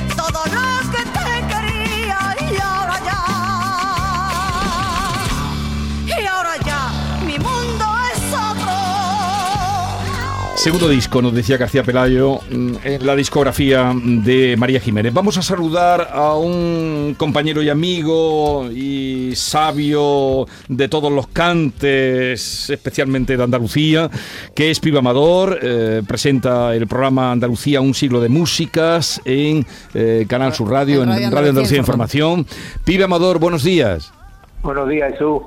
Segundo 10.64 10.88
disco, 10.88 11.21
nos 11.21 11.35
decía 11.35 11.59
García 11.59 11.83
Pelayo, 11.83 12.38
mm, 12.50 12.76
en 12.85 13.04
la 13.06 13.14
discografía 13.14 13.92
de 13.94 14.56
María 14.56 14.80
Jiménez. 14.80 15.12
Vamos 15.12 15.37
a 15.37 15.42
saludar 15.42 16.09
a 16.11 16.37
un 16.37 17.14
compañero 17.18 17.62
y 17.62 17.68
amigo 17.68 18.71
y 18.73 19.33
sabio 19.37 20.47
de 20.66 20.88
todos 20.88 21.12
los 21.12 21.26
cantes, 21.26 22.71
especialmente 22.71 23.37
de 23.37 23.42
Andalucía, 23.42 24.09
que 24.54 24.71
es 24.71 24.80
Piba 24.80 25.00
Amador. 25.00 25.59
eh, 25.61 26.02
presenta 26.09 26.75
el 26.75 26.87
programa 26.87 27.30
Andalucía, 27.30 27.83
un 27.83 27.92
siglo 27.92 28.18
de 28.23 28.30
músicas 28.30 29.21
en 29.26 29.66
eh, 29.92 30.25
Canal 30.26 30.54
Sur 30.54 30.71
Radio, 30.71 31.02
en 31.02 31.30
Radio 31.30 31.50
Andalucía 31.50 31.76
Información. 31.76 32.47
Piba 32.87 33.04
Amador, 33.04 33.38
buenos 33.38 33.64
días. 33.64 34.14
Buenos 34.62 34.88
días, 34.88 35.12
Jesús. 35.12 35.42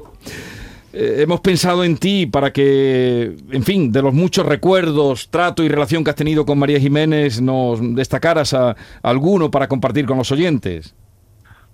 Eh, 0.94 1.18
hemos 1.20 1.42
pensado 1.42 1.84
en 1.84 1.98
ti 1.98 2.26
para 2.26 2.52
que, 2.52 3.36
en 3.52 3.64
fin, 3.64 3.92
de 3.92 4.02
los 4.02 4.14
muchos 4.14 4.46
recuerdos, 4.46 5.30
trato 5.30 5.64
y 5.64 5.68
relación 5.68 6.04
que 6.04 6.12
has 6.12 6.16
tenido 6.16 6.46
con 6.46 6.58
María 6.58 6.80
Jiménez, 6.80 7.42
nos 7.42 7.80
destacaras 7.96 8.54
a, 8.54 8.76
alguno 9.02 9.52
para 9.52 9.68
compartir 9.68 10.06
con 10.06 10.18
los 10.18 10.32
oyentes. 10.32 10.96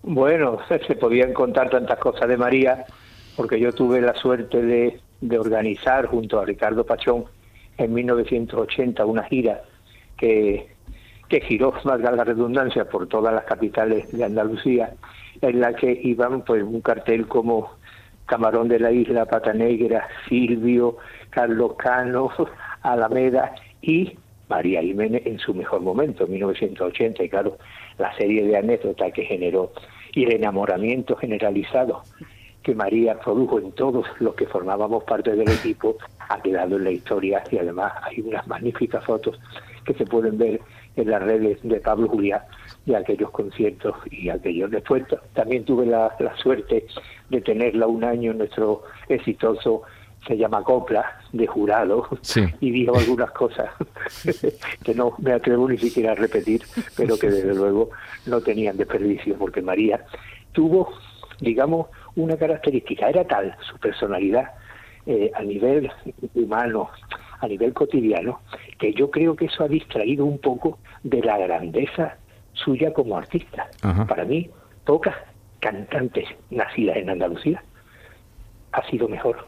Bueno, 0.02 0.58
se 0.88 0.96
podían 0.96 1.34
contar 1.34 1.70
tantas 1.70 2.00
cosas 2.00 2.28
de 2.28 2.38
María, 2.38 2.86
porque 3.38 3.60
yo 3.60 3.72
tuve 3.72 4.02
la 4.02 4.16
suerte 4.16 4.62
de, 4.62 5.00
de 5.22 5.40
organizar 5.40 6.08
junto 6.08 6.40
a 6.40 6.46
Ricardo 6.46 6.86
Pachón 6.86 7.26
en 7.78 7.94
1980 7.94 9.06
una 9.06 9.24
gira 9.24 9.62
que, 10.18 10.68
que 11.30 11.42
giró, 11.42 11.74
valga 11.84 12.12
la 12.12 12.24
redundancia, 12.24 12.86
por 12.86 13.08
todas 13.08 13.34
las 13.34 13.46
capitales 13.46 14.12
de 14.12 14.24
Andalucía, 14.24 14.94
en 15.42 15.60
la 15.60 15.74
que 15.74 16.00
iban 16.04 16.42
pues 16.42 16.64
un 16.64 16.82
cartel 16.82 17.28
como 17.28 17.72
Camarón 18.26 18.68
de 18.68 18.80
la 18.80 18.92
Isla, 18.92 19.26
Pata 19.26 19.54
Negra, 19.54 20.08
Silvio, 20.28 20.98
Carlos 21.30 21.74
Cano, 21.78 22.32
Alameda 22.82 23.54
y 23.82 24.18
María 24.50 24.82
Jiménez 24.82 25.26
en 25.26 25.40
su 25.40 25.54
mejor 25.54 25.82
momento, 25.82 26.28
1980, 26.28 27.24
y 27.24 27.30
claro, 27.30 27.58
la 27.98 28.16
serie 28.16 28.46
de 28.46 28.58
anécdotas 28.58 29.12
que 29.14 29.24
generó 29.24 29.72
y 30.14 30.24
el 30.26 30.34
enamoramiento 30.34 31.16
generalizado 31.16 32.04
que 32.62 32.74
María 32.74 33.20
produjo 33.20 33.60
en 33.60 33.72
todos 33.74 34.06
los 34.20 34.36
que 34.36 34.48
formábamos 34.48 35.04
parte 35.04 35.36
del 35.36 35.50
equipo 35.50 35.98
ha 36.30 36.42
quedado 36.42 36.78
en 36.78 36.86
la 36.86 36.92
historia 36.92 37.44
y 37.52 37.58
además 37.58 37.92
hay 38.04 38.22
unas 38.22 38.48
magníficas 38.48 39.04
fotos 39.04 39.40
que 39.86 39.94
se 39.94 40.06
pueden 40.06 40.38
ver 40.38 40.62
en 40.96 41.10
las 41.10 41.22
redes 41.22 41.60
de 41.62 41.80
Pablo 41.82 42.08
Juliá 42.08 42.46
de 42.86 42.96
aquellos 42.96 43.32
conciertos 43.32 43.96
y 44.12 44.30
aquellos 44.30 44.72
después. 44.72 45.04
También 45.34 45.66
tuve 45.66 45.86
la, 45.86 46.16
la 46.20 46.36
suerte 46.38 46.86
de 47.30 47.42
tenerla 47.42 47.88
un 47.88 48.04
año 48.04 48.32
en 48.32 48.40
nuestro 48.40 48.84
exitoso 49.08 49.84
se 50.28 50.38
llama 50.38 50.64
Copla, 50.64 51.20
de 51.32 51.48
jurado, 51.48 52.08
y 52.62 52.72
dijo 52.72 52.98
algunas 52.98 53.32
cosas 53.32 53.72
que 54.84 54.96
no 54.96 55.14
me 55.20 55.34
atrevo 55.34 55.68
ni 55.68 55.78
siquiera 55.78 56.14
a 56.14 56.16
repetir, 56.16 56.64
pero 56.96 57.18
que 57.18 57.30
desde 57.30 57.54
luego 57.54 57.90
no 58.26 58.42
tenían 58.42 58.78
desperdicio, 58.78 59.36
porque 59.38 59.62
María 59.62 60.06
tuvo, 60.54 60.94
digamos, 61.40 61.88
una 62.16 62.38
característica, 62.38 63.10
era 63.10 63.26
tal 63.26 63.56
su 63.70 63.78
personalidad 63.80 64.52
eh, 65.06 65.32
a 65.34 65.42
nivel 65.42 65.92
humano, 66.36 66.90
a 67.40 67.48
nivel 67.48 67.74
cotidiano, 67.74 68.42
que 68.80 68.94
yo 68.94 69.12
creo 69.12 69.36
que 69.36 69.46
eso 69.46 69.64
ha 69.64 69.68
distraído 69.68 70.24
un 70.26 70.38
poco 70.38 70.80
de 71.04 71.22
la 71.22 71.38
grandeza 71.38 72.18
suya 72.54 72.94
como 72.94 73.18
artista. 73.18 73.70
Para 74.08 74.26
mí, 74.26 74.50
pocas 74.86 75.16
cantantes 75.60 76.26
nacidas 76.50 76.98
en 76.98 77.10
Andalucía 77.10 77.64
ha 78.72 78.90
sido 78.90 79.08
mejor 79.08 79.46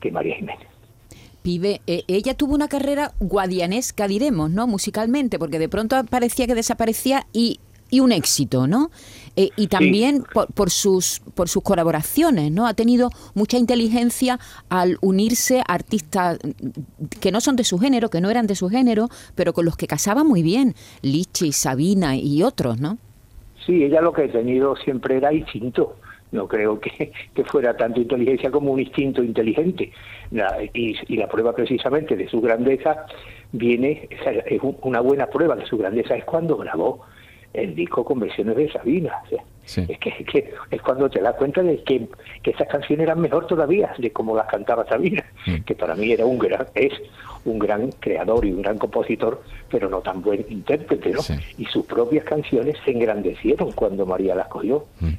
que 0.00 0.10
María 0.10 0.36
Jiménez. 0.36 0.68
Pibe, 1.42 1.82
eh, 1.86 2.04
ella 2.08 2.34
tuvo 2.34 2.54
una 2.54 2.68
carrera 2.68 3.12
guadianesca, 3.20 4.08
diremos, 4.08 4.50
¿no? 4.50 4.66
Musicalmente, 4.66 5.38
porque 5.38 5.58
de 5.58 5.68
pronto 5.68 6.02
parecía 6.04 6.46
que 6.46 6.54
desaparecía 6.54 7.26
y, 7.32 7.60
y 7.94 8.00
un 8.00 8.12
éxito, 8.12 8.66
¿no? 8.66 8.90
Eh, 9.36 9.50
y 9.56 9.66
también 9.66 10.24
por, 10.54 10.70
sus, 10.70 11.20
por 11.34 11.48
sus 11.48 11.62
colaboraciones, 11.62 12.52
¿no? 12.52 12.66
Ha 12.66 12.74
tenido 12.74 13.10
mucha 13.34 13.56
inteligencia 13.56 14.38
al 14.68 14.98
unirse 15.00 15.60
a 15.60 15.74
artistas 15.74 16.38
que 17.20 17.32
no 17.32 17.40
son 17.40 17.56
de 17.56 17.64
su 17.64 17.78
género, 17.78 18.10
que 18.10 18.20
no 18.20 18.30
eran 18.30 18.46
de 18.46 18.54
su 18.54 18.68
género, 18.68 19.08
pero 19.34 19.52
con 19.52 19.64
los 19.64 19.76
que 19.76 19.86
casaba 19.86 20.24
muy 20.24 20.42
bien, 20.42 20.74
Lichi, 21.02 21.52
Sabina 21.52 22.16
y 22.16 22.42
otros, 22.42 22.80
¿no? 22.80 22.98
Sí, 23.66 23.84
ella 23.84 24.00
lo 24.00 24.12
que 24.12 24.24
ha 24.24 24.32
tenido 24.32 24.76
siempre 24.76 25.16
era 25.16 25.32
instinto 25.32 25.96
no 26.32 26.48
creo 26.48 26.80
que, 26.80 27.12
fuera 27.46 27.76
tanto 27.76 28.00
inteligencia 28.00 28.50
como 28.50 28.72
un 28.72 28.80
instinto 28.80 29.22
inteligente. 29.22 29.92
y, 30.74 30.96
y, 31.06 31.16
la 31.16 31.28
prueba 31.28 31.54
precisamente 31.54 32.16
de 32.16 32.28
su 32.28 32.40
grandeza 32.40 33.06
viene, 33.52 34.08
es 34.10 34.60
una 34.82 35.00
buena 35.00 35.26
prueba 35.26 35.54
de 35.54 35.64
su 35.64 35.78
grandeza 35.78 36.16
es 36.16 36.24
cuando 36.24 36.56
grabó 36.56 37.02
el 37.54 37.74
disco 37.74 38.04
con 38.04 38.18
versiones 38.20 38.56
de 38.56 38.70
Sabina. 38.70 39.22
es, 39.64 39.98
que, 39.98 40.54
es, 40.70 40.82
cuando 40.82 41.08
te 41.08 41.20
das 41.20 41.36
cuenta 41.36 41.62
de 41.62 41.82
que, 41.84 42.06
que 42.42 42.50
esas 42.50 42.68
canciones 42.68 43.04
eran 43.04 43.20
mejor 43.20 43.46
todavía 43.46 43.94
de 43.96 44.10
como 44.10 44.36
las 44.36 44.46
cantaba 44.48 44.84
Sabina, 44.86 45.24
mm. 45.46 45.62
que 45.64 45.74
para 45.74 45.94
mí 45.94 46.12
era 46.12 46.26
un 46.26 46.38
gran, 46.38 46.66
es 46.74 46.92
un 47.44 47.58
gran 47.58 47.92
creador 47.92 48.44
y 48.44 48.52
un 48.52 48.62
gran 48.62 48.76
compositor, 48.76 49.42
pero 49.70 49.88
no 49.88 50.00
tan 50.00 50.20
buen 50.20 50.44
intérprete, 50.48 51.10
¿no? 51.10 51.20
Y 51.56 51.64
sus 51.66 51.86
propias 51.86 52.24
canciones 52.24 52.76
se 52.84 52.90
engrandecieron 52.90 53.72
cuando 53.72 54.04
María 54.04 54.34
las 54.34 54.48
cogió. 54.48 54.84
Mm. 55.00 55.12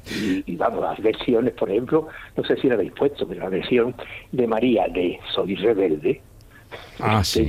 Y, 0.46 0.56
vamos, 0.56 0.82
las 0.82 1.00
versiones, 1.00 1.54
por 1.54 1.70
ejemplo, 1.70 2.08
no 2.36 2.44
sé 2.44 2.56
si 2.56 2.68
la 2.68 2.74
habéis 2.74 2.92
puesto, 2.92 3.26
pero 3.26 3.40
la 3.40 3.48
versión 3.48 3.94
de 4.30 4.46
María 4.46 4.86
de 4.88 5.18
Soy 5.34 5.54
Rebelde, 5.54 6.20
Ah, 6.98 7.22
sí. 7.22 7.46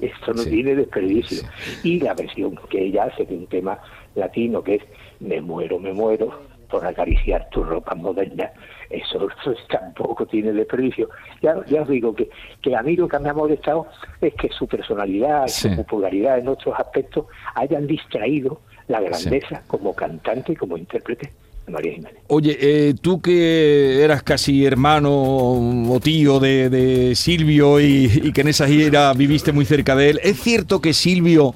esto 0.00 0.32
no 0.34 0.44
tiene 0.44 0.74
desperdicio. 0.74 1.42
Y 1.82 2.00
la 2.00 2.14
versión 2.14 2.58
que 2.68 2.84
ella 2.84 3.04
hace 3.04 3.24
de 3.24 3.34
un 3.34 3.46
tema 3.46 3.78
latino 4.14 4.62
que 4.62 4.76
es 4.76 4.82
Me 5.20 5.40
muero, 5.40 5.78
me 5.78 5.92
muero 5.92 6.50
por 6.70 6.86
acariciar 6.86 7.48
tu 7.50 7.64
ropa 7.64 7.94
moderna, 7.94 8.50
eso, 8.88 9.28
tampoco 9.68 10.24
tiene 10.26 10.52
desperdicio. 10.52 11.08
Ya, 11.42 11.56
ya 11.66 11.82
os 11.82 11.88
digo 11.88 12.14
que, 12.14 12.30
que 12.62 12.76
a 12.76 12.82
mí 12.82 12.96
lo 12.96 13.08
que 13.08 13.18
me 13.18 13.28
ha 13.28 13.34
molestado 13.34 13.86
es 14.20 14.34
que 14.34 14.48
su 14.50 14.66
personalidad, 14.66 15.48
su 15.48 15.74
popularidad 15.74 16.38
en 16.38 16.48
otros 16.48 16.74
aspectos 16.78 17.26
hayan 17.54 17.86
distraído 17.86 18.60
la 18.88 19.00
grandeza 19.00 19.62
como 19.66 19.94
cantante 19.94 20.52
y 20.52 20.56
como 20.56 20.76
intérprete 20.76 21.32
María 21.68 21.92
Jiménez. 21.92 22.20
Oye, 22.26 22.56
eh, 22.60 22.94
tú 23.00 23.20
que 23.20 24.02
eras 24.02 24.22
casi 24.22 24.64
hermano 24.66 25.10
o 25.12 26.00
tío 26.02 26.40
de, 26.40 27.12
Silvio 27.14 27.80
y, 27.80 28.32
que 28.32 28.40
en 28.40 28.48
esa 28.48 28.66
gira 28.66 29.12
viviste 29.14 29.52
muy 29.52 29.64
cerca 29.64 29.94
de 29.94 30.10
él, 30.10 30.20
¿es 30.22 30.40
cierto 30.40 30.80
que 30.80 30.92
Silvio 30.92 31.54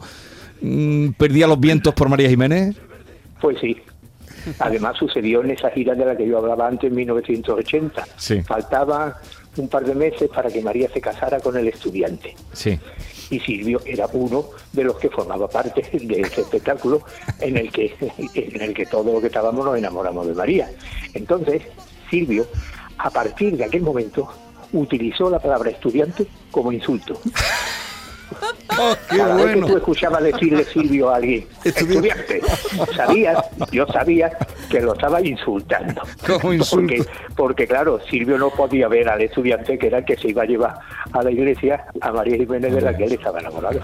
perdía 1.16 1.46
los 1.46 1.60
vientos 1.60 1.94
por 1.94 2.08
María 2.08 2.28
Jiménez? 2.28 2.76
Pues 3.40 3.58
sí. 3.60 3.76
Además 4.58 4.96
sucedió 4.98 5.42
en 5.42 5.52
esa 5.52 5.70
gira 5.70 5.94
de 5.94 6.04
la 6.04 6.16
que 6.16 6.26
yo 6.26 6.38
hablaba 6.38 6.68
antes 6.68 6.90
en 6.90 6.96
1980. 6.96 8.06
Sí. 8.16 8.42
Faltaba 8.42 9.18
un 9.56 9.68
par 9.68 9.84
de 9.84 9.94
meses 9.94 10.28
para 10.34 10.50
que 10.50 10.60
María 10.60 10.88
se 10.92 11.00
casara 11.00 11.40
con 11.40 11.56
el 11.56 11.68
estudiante. 11.68 12.34
Sí 12.52 12.78
y 13.30 13.40
Silvio 13.40 13.80
era 13.84 14.06
uno 14.12 14.46
de 14.72 14.84
los 14.84 14.96
que 14.98 15.10
formaba 15.10 15.48
parte 15.48 15.82
de 15.92 16.20
ese 16.20 16.42
espectáculo 16.42 17.02
en 17.40 17.56
el 17.56 17.70
que 17.70 17.94
en 18.34 18.62
el 18.62 18.74
que 18.74 18.86
todos 18.86 19.06
los 19.06 19.20
que 19.20 19.28
estábamos 19.28 19.64
nos 19.64 19.76
enamoramos 19.76 20.26
de 20.26 20.34
María. 20.34 20.70
Entonces, 21.14 21.62
Silvio, 22.10 22.46
a 22.98 23.10
partir 23.10 23.56
de 23.56 23.64
aquel 23.64 23.82
momento, 23.82 24.28
utilizó 24.72 25.30
la 25.30 25.38
palabra 25.38 25.70
estudiante 25.70 26.26
como 26.50 26.72
insulto. 26.72 27.18
Oh, 28.78 28.94
qué 29.08 29.18
bueno. 29.18 29.66
que 29.66 29.72
tú 29.72 29.76
escuchabas 29.78 30.22
decirle 30.22 30.64
Silvio 30.64 31.10
a 31.10 31.16
alguien, 31.16 31.46
estudiante, 31.64 32.40
sabías, 32.96 33.38
yo 33.70 33.86
sabía 33.86 34.36
que 34.74 34.80
lo 34.80 34.94
estaba 34.94 35.22
insultando. 35.22 36.02
Porque, 36.26 37.04
porque, 37.36 37.66
claro, 37.66 38.00
Silvio 38.10 38.38
no 38.38 38.50
podía 38.50 38.88
ver 38.88 39.08
al 39.08 39.20
estudiante 39.20 39.78
que 39.78 39.86
era 39.86 39.98
el 39.98 40.04
que 40.04 40.16
se 40.16 40.28
iba 40.28 40.42
a 40.42 40.46
llevar 40.46 40.74
a 41.12 41.22
la 41.22 41.30
iglesia 41.30 41.84
a 42.00 42.10
María 42.12 42.36
Jiménez 42.36 42.74
de 42.74 42.80
la 42.80 42.96
que 42.96 43.04
él 43.04 43.12
estaba 43.12 43.38
enamorado. 43.40 43.80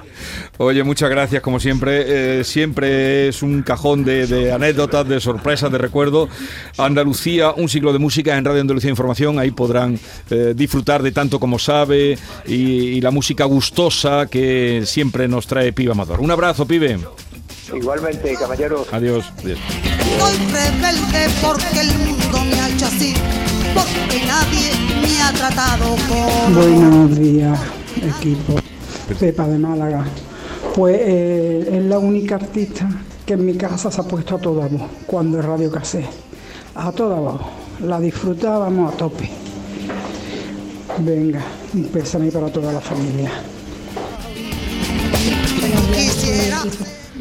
Oye, 0.58 0.82
muchas 0.82 1.10
gracias, 1.10 1.42
como 1.42 1.60
siempre. 1.60 2.38
Eh, 2.40 2.44
siempre 2.44 3.28
es 3.28 3.42
un 3.42 3.62
cajón 3.62 4.04
de, 4.04 4.52
anécdotas, 4.52 5.08
de 5.08 5.20
sorpresas, 5.20 5.70
de 5.70 5.78
recuerdos. 5.78 6.28
Andalucía, 6.76 7.52
un 7.52 7.68
siglo 7.68 7.92
de 7.92 7.98
música 7.98 8.36
en 8.36 8.44
Radio 8.44 8.60
Andalucía 8.60 8.90
Información. 8.90 9.38
Ahí 9.38 9.50
podrán 9.52 9.98
eh, 10.30 10.54
disfrutar 10.56 11.02
de 11.02 11.12
tanto 11.12 11.38
como 11.38 11.58
sabe 11.58 12.18
y, 12.46 13.00
la 13.00 13.10
música 13.10 13.44
gustosa 13.44 14.26
que 14.26 14.82
siempre 14.84 15.28
nos 15.28 15.46
trae 15.46 15.72
Pibe 15.72 15.92
Amador. 15.92 16.20
Un 16.20 16.30
abrazo, 16.30 16.66
Pibe. 16.66 16.98
Igualmente, 17.74 18.34
caballeros. 18.34 18.92
Adiós. 18.92 19.32
Soy 19.42 20.36
rebelde 20.52 21.28
porque 21.42 21.80
el 21.80 21.98
mundo 21.98 22.44
me 22.44 22.60
ha 22.60 22.68
hecho 22.68 22.86
así, 22.86 23.14
porque 23.74 24.24
nadie 24.26 24.72
me 25.00 25.22
ha 25.22 25.32
tratado 25.32 25.96
como... 26.08 26.60
Buenos 26.60 27.18
días, 27.18 27.58
equipo. 27.96 28.54
Pepa 29.18 29.46
de 29.46 29.58
Málaga. 29.58 30.04
Pues 30.74 30.96
eh, 31.00 31.68
es 31.72 31.84
la 31.84 31.98
única 31.98 32.36
artista 32.36 32.88
que 33.26 33.34
en 33.34 33.44
mi 33.44 33.54
casa 33.54 33.90
se 33.90 34.00
ha 34.00 34.04
puesto 34.04 34.36
a 34.36 34.38
toda 34.38 34.66
voz 34.66 34.82
cuando 35.06 35.38
es 35.38 35.44
Radio 35.44 35.70
Casé. 35.70 36.04
A 36.74 36.92
toda 36.92 37.18
voz. 37.18 37.40
La 37.80 38.00
disfrutábamos 38.00 38.92
a 38.92 38.96
tope. 38.96 39.30
Venga, 40.98 41.42
un 41.74 41.84
pésame 41.84 42.30
para 42.30 42.50
toda 42.52 42.72
la 42.72 42.80
familia. 42.80 43.30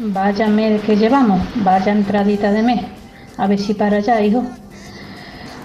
Vaya 0.02 0.48
mes 0.48 0.80
que 0.80 0.96
llevamos, 0.96 1.42
vaya 1.56 1.92
entradita 1.92 2.50
de 2.50 2.62
mes. 2.62 2.80
A 3.36 3.46
ver 3.46 3.58
si 3.58 3.74
para 3.74 3.98
allá, 3.98 4.22
hijo. 4.22 4.42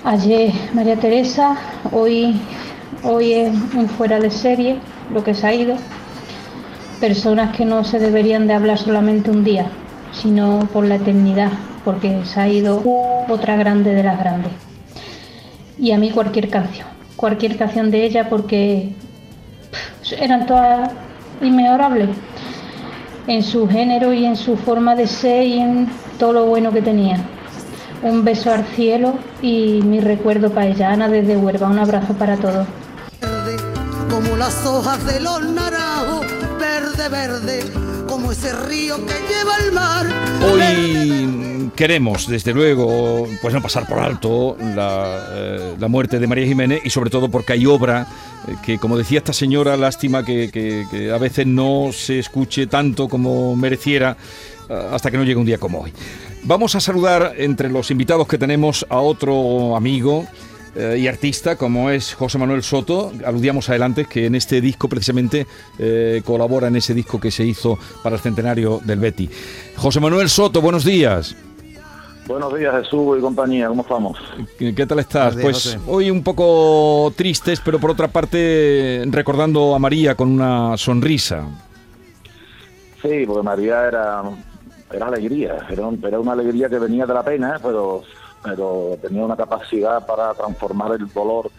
Ayer 0.03 0.51
María 0.73 0.97
Teresa, 0.97 1.55
hoy, 1.93 2.41
hoy 3.03 3.31
es 3.31 3.53
un 3.73 3.87
fuera 3.87 4.19
de 4.19 4.29
serie 4.29 4.77
lo 5.13 5.23
que 5.23 5.33
se 5.33 5.47
ha 5.47 5.53
ido. 5.53 5.77
Personas 6.99 7.55
que 7.55 7.63
no 7.63 7.85
se 7.85 7.97
deberían 7.97 8.45
de 8.45 8.55
hablar 8.55 8.77
solamente 8.77 9.31
un 9.31 9.45
día, 9.45 9.67
sino 10.11 10.67
por 10.73 10.83
la 10.83 10.95
eternidad, 10.95 11.53
porque 11.85 12.25
se 12.25 12.41
ha 12.41 12.49
ido 12.49 12.83
otra 13.29 13.55
grande 13.55 13.93
de 13.93 14.03
las 14.03 14.19
grandes. 14.19 14.51
Y 15.79 15.93
a 15.93 15.97
mí 15.97 16.11
cualquier 16.11 16.49
canción, 16.49 16.87
cualquier 17.15 17.55
canción 17.55 17.89
de 17.89 18.03
ella 18.03 18.27
porque 18.27 18.95
eran 20.19 20.45
todas 20.45 20.91
inmejorables 21.41 22.09
en 23.27 23.43
su 23.43 23.67
género 23.67 24.13
y 24.13 24.25
en 24.25 24.35
su 24.35 24.57
forma 24.57 24.95
de 24.95 25.07
ser 25.07 25.45
y 25.45 25.59
en 25.59 25.89
todo 26.19 26.33
lo 26.33 26.45
bueno 26.45 26.71
que 26.71 26.81
tenía. 26.81 27.17
Un 28.03 28.23
beso 28.23 28.51
al 28.51 28.65
cielo 28.65 29.15
y 29.41 29.81
mi 29.83 29.99
recuerdo 29.99 30.51
para 30.51 30.67
ella, 30.67 30.91
Ana 30.91 31.07
desde 31.07 31.37
Huerva. 31.37 31.67
Un 31.67 31.79
abrazo 31.79 32.13
para 32.13 32.37
todos. 32.37 32.67
Como 34.09 34.35
las 34.37 34.65
hojas 34.65 35.05
de 35.05 35.19
los 35.19 35.43
naranjos, 35.43 36.25
verde, 36.59 37.09
verde, 37.09 37.84
como 38.07 38.31
ese 38.31 38.53
río 38.53 38.97
que 39.05 39.13
lleva 39.13 39.57
el 39.65 39.71
mar. 39.71 40.07
Hoy 40.43 41.71
queremos, 41.75 42.27
desde 42.27 42.53
luego, 42.53 43.27
pues 43.41 43.53
no 43.53 43.61
pasar 43.61 43.87
por 43.87 43.99
alto 43.99 44.57
la, 44.59 45.27
eh, 45.31 45.75
la 45.79 45.87
muerte 45.87 46.19
de 46.19 46.27
María 46.27 46.45
Jiménez 46.45 46.81
y 46.83 46.89
sobre 46.89 47.09
todo 47.09 47.29
porque 47.29 47.53
hay 47.53 47.65
obra 47.65 48.07
que 48.63 48.77
como 48.77 48.97
decía 48.97 49.19
esta 49.19 49.33
señora, 49.33 49.77
lástima 49.77 50.23
que, 50.23 51.11
a 51.13 51.17
veces 51.17 51.47
no 51.47 51.89
se 51.91 52.19
escuche 52.19 52.67
tanto 52.67 53.07
como 53.07 53.55
mereciera 53.55 54.17
eh, 54.69 54.87
hasta 54.91 55.11
que 55.11 55.17
no 55.17 55.23
llegue 55.23 55.39
un 55.39 55.45
día 55.45 55.57
como 55.57 55.81
hoy. 55.81 55.93
Vamos 56.43 56.75
a 56.75 56.79
saludar 56.79 57.33
entre 57.37 57.69
los 57.69 57.89
invitados 57.89 58.27
que 58.27 58.37
tenemos 58.37 58.85
a 58.89 58.99
otro 58.99 59.75
amigo 59.75 60.27
eh, 60.75 60.97
y 60.99 61.07
artista 61.07 61.55
como 61.57 61.89
es 61.89 62.13
José 62.13 62.37
Manuel 62.37 62.63
Soto. 62.63 63.11
Aludíamos 63.25 63.69
adelante 63.69 64.05
que 64.05 64.25
en 64.25 64.35
este 64.35 64.61
disco 64.61 64.87
precisamente 64.89 65.47
eh, 65.79 66.21
colabora 66.25 66.67
en 66.67 66.75
ese 66.75 66.93
disco 66.93 67.19
que 67.19 67.31
se 67.31 67.43
hizo 67.45 67.77
para 68.03 68.15
el 68.17 68.21
centenario 68.21 68.79
del 68.83 68.99
Betty. 68.99 69.29
José 69.77 69.99
Manuel 69.99 70.29
Soto, 70.29 70.61
buenos 70.61 70.83
días. 70.85 71.35
Buenos 72.27 72.57
días 72.57 72.73
Jesús 72.83 73.19
y 73.19 73.21
compañía, 73.21 73.67
¿cómo 73.67 73.83
estamos? 73.83 74.17
¿Qué 74.57 74.73
qué 74.73 74.85
tal 74.87 74.97
estás? 74.97 75.35
Días, 75.35 75.43
Pues 75.43 75.63
José. 75.63 75.79
hoy 75.85 76.09
un 76.09 76.23
poco 76.23 77.13
tristes, 77.15 77.61
pero 77.63 77.79
por 77.79 77.91
otra 77.91 78.07
parte 78.07 79.03
recordando 79.11 79.75
a 79.75 79.79
María 79.79 80.15
con 80.15 80.31
una 80.31 80.75
sonrisa. 80.75 81.43
Sí, 83.01 83.25
porque 83.27 83.43
María 83.43 83.87
era, 83.87 84.23
era 84.91 85.05
alegría, 85.07 85.67
era, 85.69 85.85
un- 85.85 86.03
era 86.03 86.19
una 86.19 86.31
alegría 86.31 86.67
que 86.67 86.79
venía 86.79 87.05
de 87.05 87.13
la 87.13 87.23
pena, 87.23 87.59
pero, 87.61 88.01
pero 88.45 88.97
tenía 89.01 89.25
una 89.25 89.35
capacidad 89.35 90.05
para 90.05 90.33
transformar 90.33 90.93
el 90.93 91.11
dolor 91.11 91.51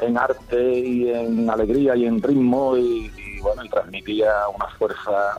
en 0.00 0.18
arte 0.18 0.78
y 0.78 1.10
en 1.10 1.48
alegría 1.48 1.96
y 1.96 2.04
en 2.04 2.22
ritmo 2.22 2.76
y, 2.76 3.10
bueno, 3.40 3.64
y 3.64 3.68
transmitía 3.68 4.30
una 4.54 4.66
fuerza 4.78 5.38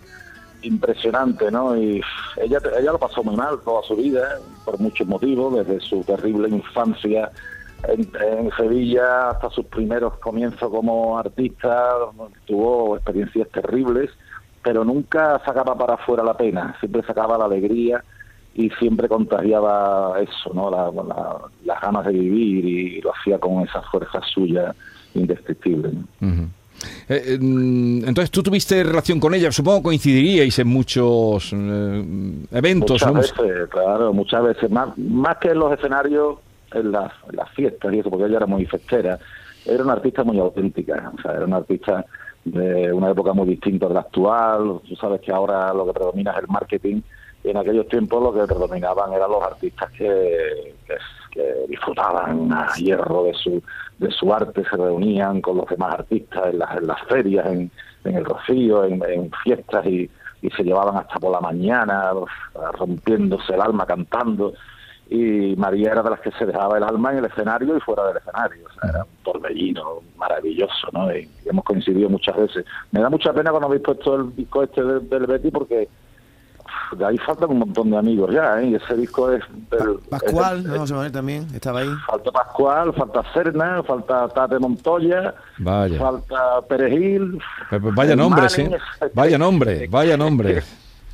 impresionante, 0.61 1.51
¿no? 1.51 1.77
Y 1.77 2.01
ella, 2.37 2.59
ella 2.77 2.91
lo 2.91 2.97
pasó 2.97 3.23
muy 3.23 3.35
mal 3.35 3.59
toda 3.63 3.83
su 3.83 3.95
vida, 3.95 4.39
por 4.63 4.79
muchos 4.79 5.07
motivos, 5.07 5.55
desde 5.55 5.79
su 5.79 6.03
terrible 6.03 6.49
infancia 6.49 7.31
en, 7.87 8.09
en 8.21 8.51
Sevilla 8.57 9.29
hasta 9.29 9.49
sus 9.51 9.65
primeros 9.65 10.17
comienzos 10.17 10.69
como 10.71 11.19
artista, 11.19 11.97
tuvo 12.45 12.95
experiencias 12.95 13.47
terribles, 13.49 14.09
pero 14.63 14.83
nunca 14.83 15.39
sacaba 15.45 15.77
para 15.77 15.93
afuera 15.95 16.23
la 16.23 16.35
pena, 16.35 16.75
siempre 16.79 17.03
sacaba 17.03 17.37
la 17.37 17.45
alegría 17.45 18.03
y 18.55 18.69
siempre 18.71 19.07
contagiaba 19.09 20.15
eso, 20.21 20.53
¿no? 20.53 20.71
La- 20.71 20.89
la- 20.91 21.37
las 21.65 21.81
ganas 21.81 22.05
de 22.05 22.13
vivir 22.13 22.65
y 22.65 23.01
lo 23.01 23.13
hacía 23.13 23.37
con 23.37 23.63
esa 23.63 23.81
fuerza 23.83 24.21
suya 24.33 24.73
indescriptible. 25.13 25.91
Eh, 26.21 26.43
eh, 27.09 27.37
mm, 27.39 27.99
entonces 28.07 28.31
tú 28.31 28.41
tuviste 28.43 28.83
relación 28.83 29.19
con 29.19 29.33
ella, 29.33 29.51
supongo 29.51 29.83
coincidiríais 29.83 30.57
en 30.59 30.67
muchos 30.67 31.51
eh, 31.53 32.03
eventos. 32.51 33.01
Muchas 33.01 33.13
¿no? 33.13 33.43
veces, 33.45 33.69
claro, 33.69 34.13
muchas 34.13 34.43
veces, 34.43 34.69
más, 34.71 34.97
más 34.97 35.37
que 35.37 35.49
en 35.49 35.59
los 35.59 35.71
escenarios, 35.73 36.37
en 36.73 36.91
las, 36.91 37.11
en 37.29 37.35
las 37.37 37.49
fiestas 37.51 37.93
y 37.93 37.99
eso, 37.99 38.09
porque 38.09 38.25
ella 38.25 38.37
era 38.37 38.45
muy 38.45 38.65
festera, 38.65 39.19
era 39.65 39.83
una 39.83 39.93
artista 39.93 40.23
muy 40.23 40.39
auténtica, 40.39 41.11
o 41.17 41.21
sea, 41.21 41.31
era 41.33 41.45
una 41.45 41.57
artista 41.57 42.05
de 42.43 42.91
una 42.93 43.09
época 43.11 43.33
muy 43.33 43.47
distinta 43.47 43.87
de 43.87 43.93
la 43.95 44.01
actual, 44.01 44.79
tú 44.87 44.95
sabes 44.95 45.21
que 45.21 45.31
ahora 45.31 45.73
lo 45.73 45.85
que 45.87 45.93
predomina 45.93 46.31
es 46.31 46.37
el 46.39 46.47
marketing, 46.47 47.01
en 47.49 47.57
aquellos 47.57 47.87
tiempos 47.87 48.21
lo 48.21 48.33
que 48.33 48.45
predominaban 48.45 49.13
eran 49.13 49.29
los 49.29 49.43
artistas 49.43 49.91
que, 49.91 50.73
disfrutaban 51.67 52.49
a 52.53 52.73
hierro 52.75 53.25
de 53.25 53.33
su, 53.33 53.61
de 53.97 54.09
su 54.09 54.33
arte, 54.33 54.63
se 54.63 54.77
reunían 54.77 55.41
con 55.41 55.57
los 55.57 55.67
demás 55.67 55.95
artistas 55.95 56.45
en 56.45 56.59
las, 56.59 56.77
en 56.77 56.87
las 56.87 57.01
ferias, 57.09 57.45
en, 57.47 57.69
el 58.05 58.23
Rocío, 58.23 58.85
en, 58.85 59.29
fiestas 59.43 59.85
y, 59.85 60.09
se 60.55 60.63
llevaban 60.63 60.95
hasta 60.95 61.15
por 61.15 61.31
la 61.31 61.41
mañana 61.41 62.11
rompiéndose 62.77 63.55
el 63.55 63.61
alma 63.61 63.83
cantando 63.87 64.53
y 65.09 65.55
María 65.55 65.91
era 65.91 66.03
de 66.03 66.09
las 66.09 66.19
que 66.19 66.31
se 66.31 66.45
dejaba 66.45 66.77
el 66.77 66.83
alma 66.83 67.11
en 67.11 67.19
el 67.19 67.25
escenario 67.25 67.77
y 67.77 67.79
fuera 67.79 68.07
del 68.07 68.17
escenario, 68.17 68.65
o 68.65 68.79
sea, 68.79 68.89
era 68.89 69.03
un 69.03 69.23
torbellino 69.23 70.01
maravilloso, 70.17 70.87
¿no? 70.93 71.15
Y 71.15 71.29
hemos 71.45 71.63
coincidido 71.63 72.09
muchas 72.09 72.35
veces. 72.35 72.65
Me 72.91 73.01
da 73.01 73.09
mucha 73.09 73.31
pena 73.33 73.51
cuando 73.51 73.67
habéis 73.67 73.83
puesto 73.83 74.15
el 74.15 74.35
disco 74.35 74.63
este 74.63 74.83
del, 74.83 75.07
del 75.07 75.27
Betty 75.27 75.51
porque 75.51 75.87
de 76.97 77.05
ahí 77.05 77.17
faltan 77.19 77.51
un 77.51 77.59
montón 77.59 77.91
de 77.91 77.97
amigos 77.97 78.31
ya, 78.33 78.59
¿eh? 78.61 78.67
Y 78.69 78.75
ese 78.75 78.95
disco 78.95 79.31
es 79.31 79.43
del... 79.71 79.99
Pascual, 80.09 80.59
es- 80.59 80.65
¿no? 80.65 80.79
José 80.79 80.93
Manuel 80.93 81.11
también 81.11 81.47
estaba 81.53 81.79
ahí. 81.79 81.89
Falta 82.07 82.31
Pascual, 82.31 82.93
falta 82.93 83.23
Serna, 83.33 83.83
falta 83.83 84.27
Tate 84.29 84.59
Montoya, 84.59 85.33
Vaya. 85.59 85.99
falta 85.99 86.61
Perejil. 86.67 87.39
Pues- 87.69 87.81
pues 87.81 87.95
vaya 87.95 88.15
nombre, 88.15 88.49
sí. 88.49 88.67
Vaya 89.13 89.37
nombre, 89.37 89.87
vaya 89.89 90.17
nombre. 90.17 90.63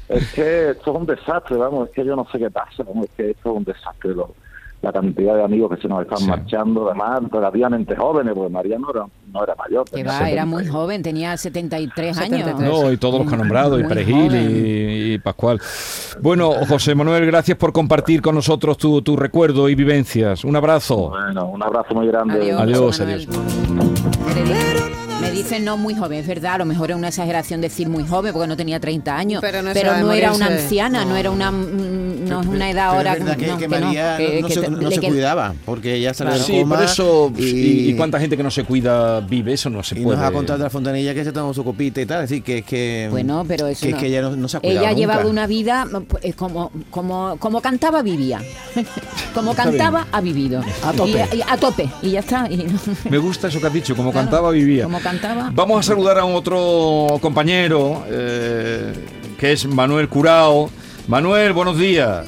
Es 0.09 0.33
que 0.33 0.71
esto 0.71 0.91
es 0.91 0.97
un 0.97 1.05
desastre, 1.05 1.55
vamos, 1.55 1.87
es 1.87 1.95
que 1.95 2.03
yo 2.03 2.17
no 2.17 2.27
sé 2.29 2.37
qué 2.37 2.51
pasa, 2.51 2.83
vamos, 2.83 3.05
es 3.05 3.11
que 3.11 3.29
esto 3.29 3.51
es 3.51 3.55
un 3.55 3.63
desastre, 3.63 4.13
lo- 4.13 4.35
la 4.81 4.91
cantidad 4.91 5.35
de 5.35 5.43
amigos 5.45 5.73
que 5.73 5.81
se 5.81 5.87
nos 5.87 6.01
están 6.01 6.27
marchando, 6.27 6.89
además 6.89 7.21
relativamente 7.31 7.95
jóvenes, 7.95 8.33
porque 8.35 8.51
María 8.51 8.77
no 8.77 8.89
era, 8.89 9.05
no 9.31 9.43
era 9.43 9.55
mayor. 9.55 9.85
Que 9.89 10.03
va, 10.03 10.17
era 10.29 10.43
70. 10.43 10.45
muy 10.45 10.67
joven, 10.67 11.01
tenía 11.03 11.35
73 11.37 12.17
años. 12.17 12.59
No, 12.59 12.91
y 12.91 12.97
todos 12.97 13.19
los 13.19 13.27
que 13.27 13.33
han 13.35 13.39
nombrado, 13.39 13.79
y 13.79 13.83
Muy 13.83 13.89
Perejil 13.89 14.27
joven. 14.29 14.51
y, 14.55 15.13
y 15.13 15.17
Pascual. 15.19 15.59
Bueno, 16.21 16.51
José 16.67 16.95
Manuel, 16.95 17.25
gracias 17.25 17.57
por 17.57 17.71
compartir 17.73 18.21
con 18.21 18.35
nosotros 18.35 18.77
tu, 18.77 19.01
tu 19.01 19.15
recuerdo 19.15 19.69
y 19.69 19.75
vivencias. 19.75 20.43
Un 20.43 20.55
abrazo. 20.55 21.09
Bueno, 21.09 21.47
un 21.47 21.63
abrazo 21.63 21.93
muy 21.95 22.07
grande. 22.07 22.51
Adiós, 22.51 22.79
José 22.79 23.03
adiós. 23.03 23.27
Me 25.21 25.31
dicen 25.31 25.63
no 25.63 25.77
muy 25.77 25.93
joven, 25.95 26.19
es 26.19 26.27
verdad, 26.27 26.55
a 26.55 26.57
lo 26.59 26.65
mejor 26.65 26.91
es 26.91 26.97
una 26.97 27.09
exageración 27.09 27.61
decir 27.61 27.87
muy 27.89 28.05
joven 28.07 28.33
porque 28.33 28.47
no 28.47 28.57
tenía 28.57 28.79
30 28.79 29.15
años, 29.15 29.41
Pero 29.41 29.61
no 29.61 29.71
pero 29.73 29.93
se 29.95 30.01
no 30.01 30.11
era 30.11 30.33
una 30.33 30.47
anciana, 30.47 31.05
no, 31.05 31.15
era 31.15 31.29
una 31.31 31.51
mm, 31.51 32.25
no 32.27 32.41
es 32.41 32.47
una 32.47 32.69
edad 32.69 32.85
ahora 32.89 33.13
es 33.13 33.19
que, 33.35 33.47
no, 33.47 33.57
que 33.57 33.67
no, 33.67 33.79
María 33.85 34.17
que- 34.17 34.35
no, 34.35 34.41
no 34.41 34.47
que 34.47 34.53
se, 34.53 34.69
no 34.69 34.91
se 34.91 35.01
cuidaba, 35.01 35.53
porque 35.65 35.95
ella 35.95 36.13
salió 36.13 36.35
Sí, 36.41 36.53
del 36.53 36.61
coma 36.63 36.75
por 36.77 36.85
eso. 36.85 37.31
y, 37.37 37.43
Y, 37.43 37.89
y 37.91 37.93
cuánta 37.95 38.19
gente 38.19 38.35
que 38.37 38.43
no 38.43 38.51
se 38.51 38.63
cuida 38.63 39.19
vive? 39.21 39.53
Eso 39.53 39.69
no 39.69 39.83
se 39.83 39.99
y 39.99 40.03
puede. 40.03 40.17
nos 40.17 40.25
ha 40.25 40.31
contado 40.31 40.57
de 40.59 40.63
la 40.65 40.69
fontanilla 40.69 41.13
que 41.13 41.23
se 41.23 41.31
tomó 41.31 41.53
su 41.53 41.63
copita 41.63 42.01
y 42.01 42.05
tal, 42.05 42.23
así 42.23 42.41
que 42.41 42.59
es 42.59 42.65
que 42.65 43.07
Bueno, 43.11 43.43
pero 43.47 43.67
eso 43.67 43.85
que, 43.85 43.91
no. 43.93 43.97
que 43.99 44.07
ella 44.07 44.21
no, 44.23 44.35
no 44.35 44.47
se 44.47 44.57
ha 44.57 44.59
cuidado 44.59 44.79
Ella 44.79 44.89
ha 44.89 44.93
llevado 44.93 45.29
una 45.29 45.45
vida 45.47 45.85
pues, 46.07 46.35
como, 46.35 46.71
como, 46.89 47.35
como 47.39 47.61
cantaba, 47.61 48.01
vivía. 48.01 48.41
como 49.33 49.53
cantaba, 49.53 50.07
ha 50.11 50.21
vivido. 50.21 50.63
A 50.83 50.91
tope. 50.93 51.25
Y, 51.33 51.37
y 51.37 51.41
a 51.47 51.57
tope. 51.57 51.89
Y 52.01 52.11
ya 52.11 52.19
está. 52.21 52.47
Y- 52.49 52.65
Me 53.09 53.17
gusta 53.17 53.47
eso 53.47 53.59
que 53.59 53.67
has 53.67 53.73
dicho, 53.73 53.95
como 53.95 54.11
Claro, 54.11 54.25
cantaba, 54.29 54.51
vivía. 54.51 54.83
Como 54.85 54.99
cantaba. 55.11 55.49
Vamos 55.53 55.79
a 55.79 55.83
saludar 55.83 56.17
a 56.19 56.25
otro 56.25 57.19
compañero, 57.21 58.03
eh, 58.07 58.93
que 59.37 59.51
es 59.51 59.65
Manuel 59.65 60.07
Curao. 60.07 60.69
Manuel, 61.07 61.51
buenos 61.53 61.77
días. 61.77 62.27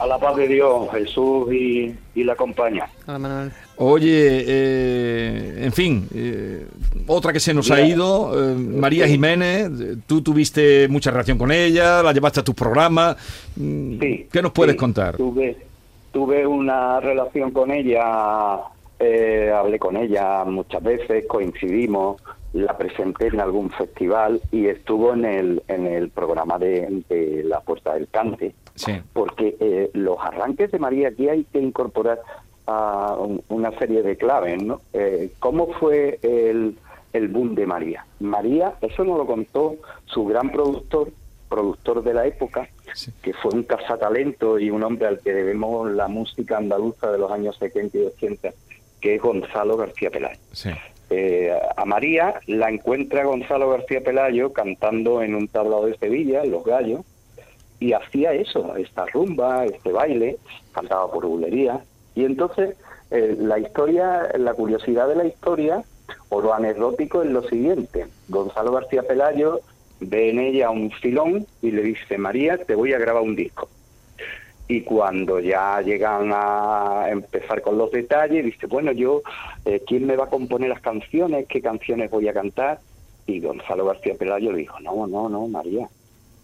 A 0.00 0.06
la 0.06 0.18
paz 0.18 0.34
de 0.36 0.48
Dios, 0.48 0.88
Jesús 0.92 1.52
y, 1.52 1.94
y 2.16 2.24
la 2.24 2.34
compañía. 2.34 2.88
Hola, 3.06 3.18
Manuel. 3.20 3.52
Oye, 3.76 4.44
eh, 4.46 5.64
en 5.64 5.72
fin, 5.72 6.08
eh, 6.14 6.66
otra 7.06 7.32
que 7.32 7.38
se 7.40 7.54
nos 7.54 7.70
ha 7.70 7.80
ido, 7.80 8.32
eh, 8.52 8.54
María 8.54 9.06
Jiménez, 9.06 9.70
tú 10.06 10.22
tuviste 10.22 10.88
mucha 10.88 11.10
relación 11.10 11.38
con 11.38 11.52
ella, 11.52 12.02
la 12.02 12.12
llevaste 12.12 12.40
a 12.40 12.44
tus 12.44 12.54
programas. 12.54 13.16
Mm, 13.56 13.98
¿Qué 14.30 14.42
nos 14.42 14.52
puedes 14.52 14.72
Sí, 14.74 14.78
contar? 14.78 15.16
Tuve, 15.16 15.56
tuve 16.12 16.46
una 16.46 16.98
relación 17.00 17.50
con 17.52 17.70
ella, 17.70 18.02
eh, 19.02 19.50
hablé 19.54 19.78
con 19.78 19.96
ella 19.96 20.44
muchas 20.44 20.82
veces, 20.82 21.26
coincidimos, 21.26 22.22
la 22.52 22.76
presenté 22.76 23.28
en 23.28 23.40
algún 23.40 23.70
festival 23.70 24.40
y 24.50 24.66
estuvo 24.66 25.12
en 25.14 25.24
el, 25.24 25.62
en 25.68 25.86
el 25.86 26.10
programa 26.10 26.58
de, 26.58 27.02
de 27.08 27.42
La 27.44 27.60
Puerta 27.60 27.94
del 27.94 28.08
Cante, 28.08 28.54
Sí. 28.74 28.92
porque 29.12 29.56
eh, 29.60 29.90
los 29.94 30.16
arranques 30.20 30.70
de 30.70 30.78
María 30.78 31.08
aquí 31.08 31.28
hay 31.28 31.44
que 31.44 31.58
incorporar 31.60 32.20
a 32.66 33.16
un- 33.18 33.42
una 33.48 33.70
serie 33.78 34.02
de 34.02 34.16
claves, 34.16 34.62
¿no? 34.62 34.80
Eh, 34.92 35.30
¿Cómo 35.40 35.68
fue 35.74 36.18
el, 36.22 36.76
el 37.12 37.28
boom 37.28 37.54
de 37.54 37.66
María? 37.66 38.06
María, 38.20 38.74
eso 38.80 39.04
nos 39.04 39.18
lo 39.18 39.26
contó 39.26 39.76
su 40.06 40.24
gran 40.26 40.50
productor, 40.52 41.08
productor 41.48 42.02
de 42.02 42.14
la 42.14 42.26
época, 42.26 42.68
que 43.22 43.34
fue 43.34 43.52
un 43.52 43.62
cazatalento 43.64 44.58
y 44.58 44.70
un 44.70 44.82
hombre 44.82 45.06
al 45.06 45.20
que 45.20 45.32
debemos 45.34 45.90
la 45.90 46.08
música 46.08 46.56
andaluza 46.56 47.10
de 47.12 47.18
los 47.18 47.30
años 47.30 47.56
70 47.58 47.98
y 47.98 48.02
80, 48.06 48.50
que 49.02 49.16
es 49.16 49.20
Gonzalo 49.20 49.76
García 49.76 50.10
Pelayo. 50.10 50.38
Sí. 50.52 50.70
Eh, 51.10 51.52
a 51.76 51.84
María 51.84 52.40
la 52.46 52.70
encuentra 52.70 53.24
Gonzalo 53.24 53.68
García 53.68 54.00
Pelayo 54.00 54.54
cantando 54.54 55.22
en 55.22 55.34
un 55.34 55.46
tablado 55.48 55.84
de 55.84 55.98
Sevilla, 55.98 56.42
Los 56.44 56.64
Gallos, 56.64 57.02
y 57.80 57.92
hacía 57.92 58.32
eso, 58.32 58.76
esta 58.76 59.04
rumba, 59.06 59.66
este 59.66 59.92
baile, 59.92 60.38
cantaba 60.72 61.10
por 61.10 61.26
bulería. 61.26 61.80
Y 62.14 62.24
entonces 62.24 62.76
eh, 63.10 63.36
la 63.38 63.58
historia, 63.58 64.28
la 64.38 64.54
curiosidad 64.54 65.08
de 65.08 65.16
la 65.16 65.26
historia, 65.26 65.84
o 66.30 66.40
lo 66.40 66.54
anecdótico 66.54 67.22
es 67.22 67.30
lo 67.30 67.42
siguiente. 67.42 68.06
Gonzalo 68.28 68.72
García 68.72 69.02
Pelayo 69.02 69.60
ve 70.00 70.30
en 70.30 70.38
ella 70.38 70.70
un 70.70 70.90
filón 70.92 71.46
y 71.60 71.72
le 71.72 71.82
dice, 71.82 72.16
María, 72.16 72.56
te 72.56 72.74
voy 72.74 72.94
a 72.94 72.98
grabar 72.98 73.22
un 73.22 73.36
disco. 73.36 73.68
Y 74.72 74.80
cuando 74.80 75.38
ya 75.38 75.82
llegan 75.82 76.30
a 76.32 77.04
empezar 77.10 77.60
con 77.60 77.76
los 77.76 77.90
detalles, 77.90 78.42
dice, 78.42 78.66
bueno, 78.66 78.90
yo, 78.92 79.20
eh, 79.66 79.82
¿quién 79.86 80.06
me 80.06 80.16
va 80.16 80.24
a 80.24 80.30
componer 80.30 80.70
las 80.70 80.80
canciones? 80.80 81.44
¿Qué 81.46 81.60
canciones 81.60 82.10
voy 82.10 82.26
a 82.28 82.32
cantar? 82.32 82.80
Y 83.26 83.40
Gonzalo 83.40 83.84
García 83.84 84.14
Pelayo 84.14 84.50
le 84.50 84.60
dijo, 84.60 84.80
no, 84.80 85.06
no, 85.06 85.28
no, 85.28 85.46
María, 85.46 85.90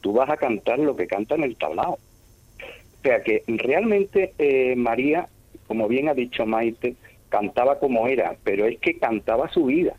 tú 0.03 0.13
vas 0.13 0.29
a 0.29 0.37
cantar 0.37 0.79
lo 0.79 0.95
que 0.95 1.07
canta 1.07 1.37
en 1.37 1.45
el 1.45 1.57
tablao. 1.57 1.93
O 1.93 3.03
sea 3.03 3.23
que 3.23 3.45
realmente 3.47 4.35
eh, 4.37 4.77
María, 4.77 5.27
como 5.67 5.89
bien 5.89 6.11
ha 6.11 6.15
dicho 6.15 6.45
Maite, 6.45 6.97
cantaba 7.31 7.79
como 7.79 8.09
era, 8.09 8.37
pero 8.45 8.67
es 8.67 8.79
que 8.79 8.99
cantaba 8.99 9.49
su 9.49 9.65
vida. 9.65 9.95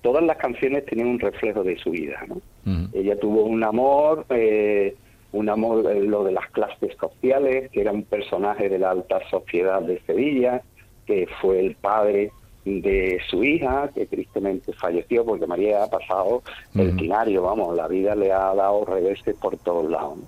Todas 0.00 0.22
las 0.22 0.36
canciones 0.36 0.86
tenían 0.86 1.08
un 1.08 1.18
reflejo 1.18 1.64
de 1.64 1.76
su 1.76 1.90
vida. 1.90 2.24
¿no? 2.28 2.88
Ella 2.92 3.18
tuvo 3.18 3.42
un 3.46 3.64
amor, 3.64 4.26
eh, 4.30 4.94
un 5.32 5.48
amor, 5.48 5.90
eh, 5.90 6.00
lo 6.00 6.24
de 6.24 6.32
las 6.32 6.48
clases 6.50 6.96
sociales, 6.98 7.70
que 7.70 7.80
era 7.80 7.92
un 7.92 8.04
personaje 8.04 8.68
de 8.68 8.78
la 8.78 8.90
alta 8.90 9.20
sociedad 9.30 9.82
de 9.82 10.00
Sevilla, 10.02 10.62
que 11.06 11.26
fue 11.40 11.60
el 11.60 11.74
padre 11.74 12.30
de 12.64 13.20
su 13.28 13.42
hija, 13.42 13.90
que 13.92 14.06
tristemente 14.06 14.72
falleció 14.72 15.24
porque 15.24 15.46
María 15.46 15.82
ha 15.82 15.90
pasado 15.90 16.42
el 16.74 16.94
quinario, 16.94 17.42
vamos, 17.42 17.74
la 17.76 17.88
vida 17.88 18.14
le 18.14 18.32
ha 18.32 18.54
dado 18.54 18.84
reveses 18.84 19.34
por 19.34 19.56
todos 19.58 19.90
lados. 19.90 20.18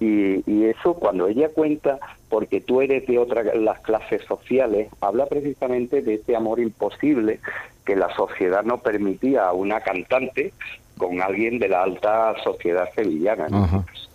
Y, 0.00 0.42
y, 0.50 0.64
eso 0.64 0.94
cuando 0.94 1.28
ella 1.28 1.48
cuenta, 1.50 1.98
porque 2.28 2.60
tú 2.60 2.80
eres 2.80 3.06
de 3.06 3.18
otra 3.18 3.44
las 3.54 3.80
clases 3.80 4.22
sociales, 4.24 4.88
habla 5.00 5.26
precisamente 5.26 6.02
de 6.02 6.14
ese 6.14 6.34
amor 6.34 6.58
imposible 6.58 7.38
que 7.84 7.94
la 7.94 8.12
sociedad 8.16 8.64
no 8.64 8.78
permitía 8.78 9.48
a 9.48 9.52
una 9.52 9.80
cantante 9.80 10.52
con 10.98 11.22
alguien 11.22 11.58
de 11.58 11.68
la 11.68 11.84
alta 11.84 12.34
sociedad 12.44 12.88
sevillana. 12.94 13.46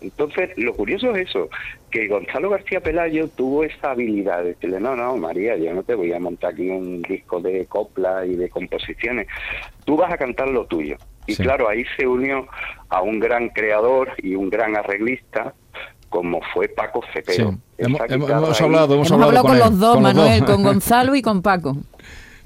Entonces, 0.00 0.50
lo 0.56 0.74
curioso 0.74 1.10
es 1.14 1.28
eso, 1.28 1.48
que 1.90 2.08
Gonzalo 2.08 2.50
García 2.50 2.80
Pelayo 2.80 3.28
tuvo 3.28 3.64
esa 3.64 3.92
habilidad 3.92 4.38
de 4.38 4.50
decirle, 4.50 4.80
no, 4.80 4.94
no, 4.94 5.16
María, 5.16 5.56
yo 5.56 5.72
no 5.72 5.82
te 5.82 5.94
voy 5.94 6.12
a 6.12 6.20
montar 6.20 6.52
aquí 6.52 6.68
un 6.68 7.02
disco 7.02 7.40
de 7.40 7.66
copla 7.66 8.26
y 8.26 8.36
de 8.36 8.48
composiciones, 8.48 9.26
tú 9.84 9.96
vas 9.96 10.12
a 10.12 10.18
cantar 10.18 10.48
lo 10.48 10.66
tuyo. 10.66 10.96
Y 11.26 11.36
claro, 11.36 11.68
ahí 11.68 11.84
se 11.96 12.06
unió 12.06 12.46
a 12.90 13.00
un 13.00 13.18
gran 13.18 13.48
creador 13.48 14.10
y 14.18 14.34
un 14.34 14.50
gran 14.50 14.76
arreglista, 14.76 15.54
como 16.10 16.40
fue 16.52 16.68
Paco 16.68 17.02
Cepero. 17.12 17.54
Hemos, 17.78 18.00
hablado, 18.00 18.94
hemos, 18.94 19.10
hablado, 19.10 19.42
con, 19.42 19.58
los 19.58 19.78
dos, 19.78 20.00
Manuel, 20.00 20.44
con 20.44 20.62
Gonzalo 20.62 21.14
y 21.14 21.22
con 21.22 21.42
Paco. 21.42 21.76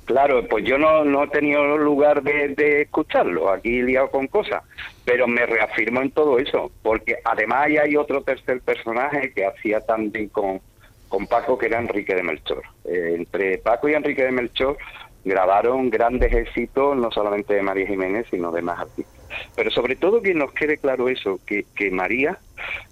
Claro, 0.09 0.43
pues 0.49 0.65
yo 0.65 0.79
no, 0.79 1.05
no 1.05 1.25
he 1.25 1.29
tenido 1.29 1.77
lugar 1.77 2.23
de, 2.23 2.81
escucharlo, 2.81 3.51
aquí 3.51 3.83
liado 3.83 4.11
con 4.11 4.27
cosas, 4.27 4.65
pero 5.05 5.29
me 5.29 5.45
reafirmo 5.45 6.01
en 6.01 6.11
todo 6.13 6.39
eso, 6.39 6.73
porque 6.83 7.19
además 7.23 7.67
hay 7.67 7.95
otro 7.95 8.23
tercer 8.23 8.63
personaje 8.63 9.35
que 9.35 9.45
hacía 9.45 9.83
también 9.83 10.31
con, 10.31 10.63
con 11.11 11.27
Paco, 11.27 11.59
que 11.59 11.67
era 11.67 11.79
Enrique 11.79 12.15
de 12.15 12.23
Melchor. 12.23 12.63
Eh, 12.87 13.17
entre 13.19 13.59
Paco 13.59 13.87
y 13.91 13.93
Enrique 13.93 14.25
de 14.25 14.33
Melchor 14.33 14.79
grabaron 15.27 15.91
grandes 15.91 16.33
éxitos, 16.33 16.97
no 16.97 17.11
solamente 17.11 17.53
de 17.53 17.61
María 17.61 17.87
Jiménez, 17.87 18.27
sino 18.31 18.51
de 18.51 18.63
más 18.63 18.81
artistas. 18.81 19.15
Pero 19.55 19.71
sobre 19.71 19.97
todo 19.97 20.23
que 20.23 20.33
nos 20.33 20.53
quede 20.53 20.79
claro 20.79 21.11
eso, 21.11 21.39
que, 21.45 21.67
que 21.77 21.91
María 21.91 22.39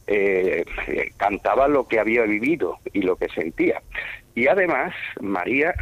eh, 0.07 0.67
cantaba 1.17 1.67
lo 1.67 1.89
que 1.89 1.99
había 1.99 2.25
vivido 2.25 2.77
y 2.93 3.01
lo 3.01 3.17
que 3.17 3.29
sentía. 3.31 3.81
Y 4.35 4.49
además, 4.49 4.93
María 5.23 5.75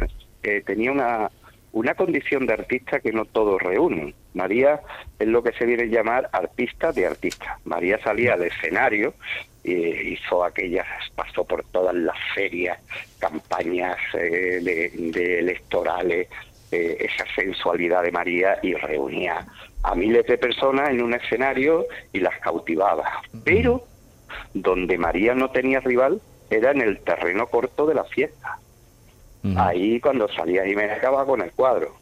tenía 0.65 0.91
una, 0.91 1.29
una 1.75 1.93
condición 1.93 2.45
de 2.45 2.53
artista 2.53 2.99
que 3.01 3.11
no 3.11 3.25
todos 3.25 3.61
reúnen. 3.61 4.15
María 4.33 4.79
es 5.19 5.27
lo 5.27 5.43
que 5.43 5.51
se 5.53 5.65
viene 5.65 5.83
a 5.83 5.87
llamar 5.87 6.29
artista 6.31 6.91
de 6.93 7.05
artista. 7.05 7.59
María 7.65 7.99
salía 8.01 8.33
al 8.33 8.43
escenario, 8.43 9.13
e 9.63 10.13
hizo 10.13 10.45
aquellas, 10.45 10.87
pasó 11.15 11.43
por 11.43 11.65
todas 11.71 11.93
las 11.93 12.17
ferias, 12.33 12.79
campañas 13.19 13.97
eh, 14.13 14.59
de, 14.61 15.39
electorales, 15.39 16.29
eh, 16.71 16.97
esa 16.99 17.25
sensualidad 17.35 18.03
de 18.03 18.11
María 18.11 18.57
y 18.61 18.73
reunía 18.73 19.45
a 19.83 19.95
miles 19.95 20.25
de 20.27 20.37
personas 20.37 20.89
en 20.91 21.01
un 21.01 21.13
escenario 21.13 21.85
y 22.13 22.19
las 22.19 22.39
cautivaba. 22.39 23.21
Pero 23.43 23.83
donde 24.53 24.97
María 24.97 25.35
no 25.35 25.51
tenía 25.51 25.81
rival 25.81 26.21
era 26.49 26.71
en 26.71 26.81
el 26.81 26.99
terreno 26.99 27.47
corto 27.47 27.85
de 27.85 27.95
la 27.95 28.05
fiesta. 28.05 28.59
Ahí 29.57 29.99
cuando 29.99 30.27
salía 30.29 30.65
Jiménez 30.65 30.97
acababa 30.97 31.25
con 31.25 31.41
el 31.41 31.51
cuadro. 31.51 31.93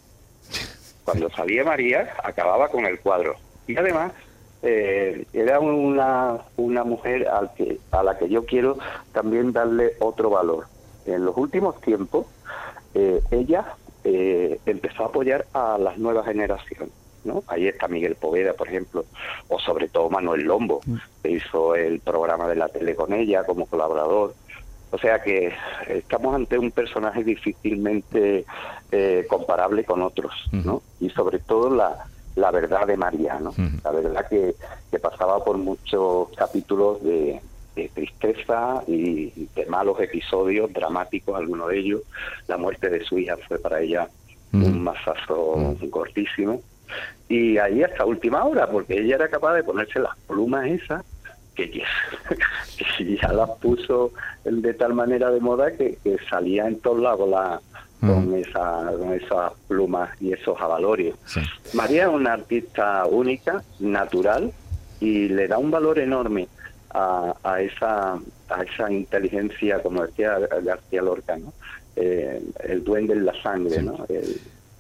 Cuando 1.04 1.30
salía 1.30 1.64
María 1.64 2.14
acababa 2.24 2.70
con 2.70 2.86
el 2.86 3.00
cuadro. 3.00 3.36
Y 3.68 3.76
además 3.76 4.14
eh, 4.62 5.26
era 5.34 5.60
una, 5.60 6.38
una 6.56 6.84
mujer 6.84 7.28
al 7.28 7.54
que, 7.54 7.80
a 7.92 8.04
la 8.04 8.18
que 8.18 8.30
yo 8.30 8.46
quiero 8.46 8.78
también 9.12 9.52
darle 9.52 9.94
otro 10.00 10.30
valor. 10.30 10.68
En 11.06 11.26
los 11.26 11.36
últimos 11.36 11.80
tiempos 11.82 12.28
eh, 12.94 13.22
ella 13.32 13.76
eh, 14.04 14.60
empezó 14.66 15.04
a 15.04 15.08
apoyar 15.08 15.46
a 15.54 15.78
las 15.78 15.98
nuevas 15.98 16.26
generaciones. 16.26 16.94
¿no? 17.26 17.44
Ahí 17.48 17.68
está 17.68 17.88
Miguel 17.88 18.16
Poveda, 18.16 18.54
por 18.54 18.68
ejemplo, 18.68 19.06
o 19.48 19.60
sobre 19.60 19.88
todo 19.88 20.10
Manuel 20.10 20.44
Lombo, 20.44 20.82
que 21.22 21.32
hizo 21.32 21.76
el 21.76 22.00
programa 22.00 22.48
de 22.48 22.56
la 22.56 22.68
tele 22.68 22.96
con 22.96 23.14
ella 23.14 23.46
como 23.46 23.66
colaborador. 23.66 24.34
O 24.94 25.00
sea 25.00 25.24
que 25.24 25.52
estamos 25.88 26.36
ante 26.36 26.56
un 26.60 26.70
personaje 26.70 27.24
difícilmente 27.24 28.46
eh, 28.92 29.26
comparable 29.28 29.84
con 29.86 30.04
otros, 30.04 30.32
¿no? 30.52 30.84
Y 31.00 31.10
sobre 31.10 31.40
todo 31.40 31.76
la, 31.76 32.06
la 32.36 32.52
verdad 32.52 32.86
de 32.86 32.96
María, 32.96 33.40
¿no? 33.40 33.56
La 33.84 33.90
verdad 33.90 34.28
que, 34.30 34.54
que, 34.92 35.00
pasaba 35.00 35.44
por 35.44 35.58
muchos 35.58 36.30
capítulos 36.38 37.04
de, 37.04 37.42
tristeza 37.96 38.84
y 38.86 39.48
de 39.56 39.66
malos 39.66 40.00
episodios 40.00 40.72
dramáticos, 40.72 41.36
algunos 41.36 41.70
de 41.70 41.80
ellos. 41.80 42.02
La 42.48 42.58
muerte 42.58 42.88
de 42.92 43.04
su 43.04 43.18
hija 43.18 43.36
fue 43.48 43.58
para 43.58 43.82
ella 43.82 44.08
un 44.52 44.84
masazo 44.84 45.76
cortísimo. 45.90 46.62
Y 47.28 47.58
ahí 47.58 47.82
hasta 47.82 48.06
última 48.06 48.46
hora, 48.46 48.70
porque 48.70 49.00
ella 49.00 49.16
era 49.16 49.28
capaz 49.28 49.56
de 49.56 49.64
ponerse 49.64 50.00
las 50.00 50.16
plumas 50.28 50.68
esas 50.68 51.04
que 51.56 51.70
ya, 51.70 51.86
ya 53.22 53.34
las 53.34 53.50
puso 53.62 54.12
de 54.44 54.74
tal 54.74 54.94
manera 54.94 55.30
de 55.32 55.40
moda 55.40 55.72
que, 55.72 55.98
salía 56.30 56.68
en 56.68 56.80
todos 56.80 57.00
lados 57.00 57.30
la, 57.30 57.62
con, 58.00 58.32
mm. 58.32 58.36
esa, 58.36 58.92
con 58.98 59.14
esas 59.14 59.54
plumas 59.68 60.10
y 60.22 60.34
esos 60.34 60.60
avalorios. 60.60 61.18
María 61.74 62.04
es 62.04 62.10
una 62.10 62.34
artista 62.34 63.06
única, 63.06 63.64
natural, 63.80 64.52
y 65.00 65.30
le 65.30 65.48
da 65.48 65.58
un 65.58 65.72
valor 65.72 66.00
enorme 66.00 66.48
a, 66.92 67.34
a, 67.44 67.62
esa, 67.62 68.14
a 68.50 68.64
esa 68.64 68.92
inteligencia, 68.92 69.82
como 69.82 70.06
decía 70.06 70.40
García 70.40 71.02
Lorca, 71.02 71.38
¿no? 71.38 71.54
Eh, 71.96 72.42
el 72.64 72.84
duende 72.84 73.14
en 73.14 73.26
la 73.26 73.40
sangre, 73.42 73.82
¿no? 73.82 74.06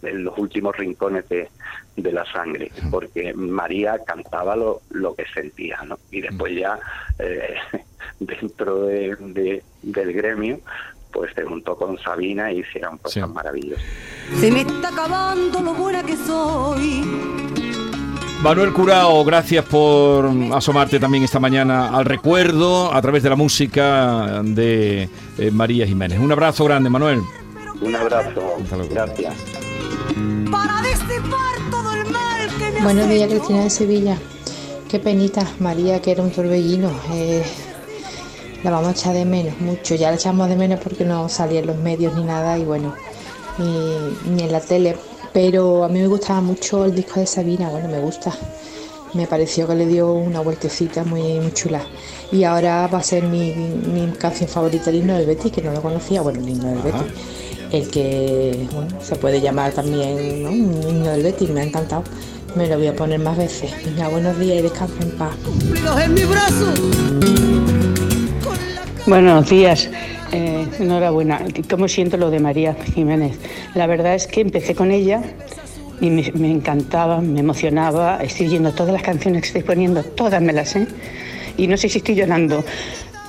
En 0.03 0.23
los 0.23 0.37
últimos 0.37 0.75
rincones 0.75 1.27
de, 1.29 1.49
de 1.95 2.11
la 2.11 2.25
sangre, 2.31 2.71
porque 2.91 3.33
María 3.33 3.99
cantaba 4.05 4.55
lo, 4.55 4.81
lo 4.91 5.15
que 5.15 5.25
sentía, 5.33 5.81
¿no? 5.85 5.97
Y 6.11 6.21
después 6.21 6.55
ya 6.55 6.79
eh, 7.19 7.55
dentro 8.19 8.83
de, 8.85 9.63
del 9.81 10.13
gremio, 10.13 10.59
pues 11.11 11.33
se 11.35 11.43
juntó 11.43 11.75
con 11.75 11.97
Sabina 11.99 12.51
y 12.51 12.59
hicieron 12.59 12.97
cosas 12.97 13.29
maravillosas. 13.29 13.83
Se 14.39 14.51
me 14.51 14.61
está 14.61 14.89
acabando 14.89 15.61
lo 15.61 15.73
buena 15.73 16.03
que 16.03 16.15
soy. 16.17 17.03
Manuel 18.41 18.73
Curao, 18.73 19.23
gracias 19.23 19.63
por 19.63 20.29
asomarte 20.53 20.99
también 20.99 21.23
esta 21.23 21.39
mañana 21.39 21.95
al 21.95 22.03
recuerdo 22.03 22.93
a 22.93 23.01
través 23.01 23.23
de 23.23 23.29
la 23.29 23.37
música 23.37 24.41
de 24.43 25.07
eh, 25.37 25.51
María 25.51 25.87
Jiménez. 25.87 26.19
Un 26.19 26.29
abrazo 26.29 26.65
grande, 26.65 26.89
Manuel. 26.89 27.21
Un 27.79 27.95
abrazo. 27.95 28.57
Gracias. 28.89 29.62
Para 30.51 30.81
todo 31.71 31.93
el 31.93 32.11
mal 32.11 32.47
que 32.57 32.71
me 32.71 32.81
Buenos 32.81 33.09
días, 33.09 33.29
Cristina 33.29 33.63
de 33.63 33.69
Sevilla. 33.69 34.17
Qué 34.89 34.99
penita, 34.99 35.47
María, 35.59 36.01
que 36.01 36.11
era 36.11 36.23
un 36.23 36.31
torbellino. 36.31 36.91
Eh, 37.13 37.43
la 38.63 38.71
vamos 38.71 38.89
a 38.89 38.91
echar 38.91 39.13
de 39.13 39.25
menos, 39.25 39.59
mucho. 39.59 39.95
Ya 39.95 40.09
la 40.09 40.15
echamos 40.15 40.49
de 40.49 40.55
menos 40.55 40.79
porque 40.81 41.05
no 41.05 41.29
salía 41.29 41.59
en 41.59 41.67
los 41.67 41.77
medios 41.77 42.15
ni 42.15 42.23
nada 42.23 42.57
y 42.57 42.65
bueno, 42.65 42.93
ni, 43.57 44.43
en 44.43 44.51
la 44.51 44.59
tele. 44.59 44.97
Pero 45.31 45.83
a 45.83 45.89
mí 45.89 45.99
me 45.99 46.07
gustaba 46.07 46.41
mucho 46.41 46.85
el 46.85 46.93
disco 46.93 47.19
de 47.19 47.25
Sabina, 47.25 47.69
bueno, 47.69 47.87
me 47.87 47.99
gusta. 47.99 48.31
Me 49.13 49.27
pareció 49.27 49.67
que 49.67 49.75
le 49.75 49.85
dio 49.85 50.11
una 50.11 50.41
vueltecita 50.41 51.03
muy, 51.03 51.39
muy 51.39 51.53
chula. 51.53 51.81
Y 52.31 52.43
ahora 52.43 52.87
va 52.87 52.99
a 52.99 53.03
ser 53.03 53.23
mi, 53.23 53.53
mi 53.53 54.11
canción 54.17 54.49
favorita, 54.49 54.89
el 54.89 54.97
himno 54.97 55.15
del 55.15 55.25
Betty, 55.25 55.49
que 55.49 55.61
no 55.61 55.71
lo 55.71 55.81
conocía, 55.81 56.21
bueno, 56.21 56.39
el 56.39 56.49
himno 56.49 56.69
del 56.69 56.79
Betty 56.79 57.05
el 57.73 57.89
que 57.89 58.67
bueno, 58.71 59.01
se 59.01 59.15
puede 59.15 59.41
llamar 59.41 59.73
también 59.73 60.43
¿no? 60.43 60.51
un 60.51 60.79
niño 60.79 61.11
del 61.11 61.23
Betis, 61.23 61.49
me 61.49 61.61
ha 61.61 61.63
encantado. 61.63 62.03
Me 62.55 62.67
lo 62.67 62.77
voy 62.77 62.85
a 62.85 62.95
poner 62.95 63.19
más 63.19 63.35
veces. 63.35 63.73
Venga, 63.83 64.07
buenos 64.09 64.39
días 64.39 64.59
y 64.59 64.61
descansa 64.61 64.93
en 65.01 65.11
paz. 65.11 65.35
Buenos 69.07 69.49
días. 69.49 69.89
Eh, 70.31 70.67
enhorabuena. 70.79 71.41
¿Cómo 71.67 71.87
siento 71.87 72.15
lo 72.17 72.29
de 72.29 72.39
María 72.39 72.75
Jiménez? 72.93 73.39
La 73.73 73.87
verdad 73.87 74.13
es 74.13 74.27
que 74.27 74.41
empecé 74.41 74.75
con 74.75 74.91
ella 74.91 75.23
y 75.99 76.11
me, 76.11 76.51
encantaba, 76.51 77.21
me 77.21 77.39
emocionaba. 77.39 78.17
Estoy 78.21 78.47
oyendo 78.47 78.71
todas 78.71 78.93
las 78.93 79.01
canciones 79.01 79.41
que 79.41 79.47
estoy 79.47 79.63
poniendo, 79.63 80.03
todas 80.03 80.39
me 80.39 80.53
las 80.53 80.69
sé. 80.69 80.85
Y 81.57 81.65
no 81.65 81.75
sé 81.75 81.89
si 81.89 81.97
estoy 81.97 82.15
llorando 82.15 82.63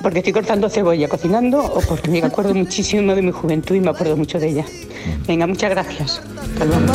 porque 0.05 0.19
estoy 0.19 0.35
cortando 0.35 0.69
cebolla, 0.69 1.09
cocinando 1.09 1.65
o 1.65 1.81
porque 1.81 2.11
me 2.11 2.23
acuerdo 2.23 2.53
muchísimo 2.53 3.15
de 3.15 3.23
mi 3.23 3.33
juventud 3.33 3.75
y 3.75 3.81
me 3.81 3.89
acuerdo 3.89 4.19
mucho 4.19 4.39
de 4.39 4.49
ella. 4.49 4.67
Venga, 5.27 5.47
muchas 5.47 5.71
gracias. 5.71 6.21
Hasta 6.53 6.65
luego. 6.67 6.93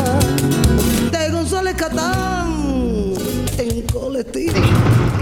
De 1.11 1.31
González 1.31 1.73
Catán, 1.73 3.15
en 3.57 3.81
colectivo. 3.87 4.53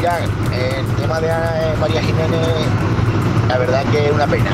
Ya, 0.03 0.19
el 0.19 0.85
tema 1.01 1.21
de 1.21 1.29
María 1.79 2.01
Jiménez, 2.01 2.67
la 3.47 3.57
verdad 3.57 3.85
que 3.89 4.07
es 4.07 4.11
una 4.11 4.27
pena. 4.27 4.51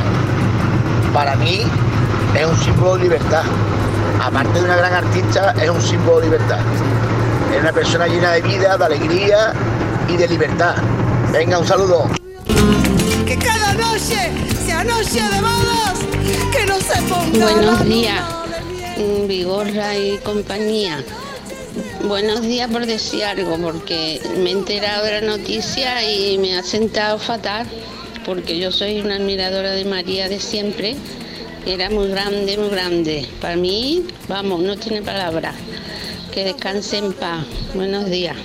Para 1.11 1.35
mí 1.35 1.61
es 2.39 2.45
un 2.45 2.57
símbolo 2.57 2.97
de 2.97 3.03
libertad. 3.05 3.45
Aparte 4.21 4.59
de 4.59 4.65
una 4.65 4.75
gran 4.75 4.93
artista, 4.93 5.55
es 5.59 5.69
un 5.71 5.81
símbolo 5.81 6.19
de 6.19 6.25
libertad. 6.25 6.59
Es 7.51 7.59
una 7.59 7.71
persona 7.71 8.05
llena 8.05 8.33
de 8.33 8.41
vida, 8.43 8.77
de 8.77 8.85
alegría 8.85 9.53
y 10.07 10.17
de 10.17 10.27
libertad. 10.27 10.75
Venga, 11.31 11.57
un 11.57 11.65
saludo 11.65 12.07
que 13.33 13.45
cada 13.45 13.73
noche 13.73 14.31
se 14.59 14.65
día, 14.65 14.83
noche 14.83 15.21
de 15.21 15.41
bodas, 15.41 15.99
que 16.51 16.65
no 16.65 16.79
se 16.79 17.01
ponga 17.03 17.45
la 17.45 17.53
Buenos 17.53 17.85
días, 17.85 18.23
Vigorra 19.27 19.97
y 19.97 20.17
compañía. 20.17 21.03
Buenos 22.03 22.41
días 22.41 22.69
por 22.69 22.85
decir 22.85 23.23
algo, 23.23 23.57
porque 23.57 24.21
me 24.37 24.49
he 24.49 24.53
enterado 24.53 25.05
de 25.05 25.21
la 25.21 25.37
noticia 25.37 26.03
y 26.07 26.37
me 26.37 26.57
ha 26.57 26.63
sentado 26.63 27.17
fatal, 27.17 27.65
porque 28.25 28.59
yo 28.59 28.71
soy 28.71 28.99
una 28.99 29.15
admiradora 29.15 29.71
de 29.71 29.85
María 29.85 30.29
de 30.29 30.39
siempre. 30.39 30.95
Era 31.65 31.89
muy 31.89 32.09
grande, 32.09 32.57
muy 32.57 32.69
grande. 32.69 33.27
Para 33.41 33.55
mí, 33.55 34.05
vamos, 34.27 34.61
no 34.61 34.77
tiene 34.77 35.01
palabras. 35.01 35.55
Que 36.31 36.43
descanse 36.43 36.97
en 36.97 37.13
paz. 37.13 37.45
Buenos 37.73 38.09
días. 38.09 38.35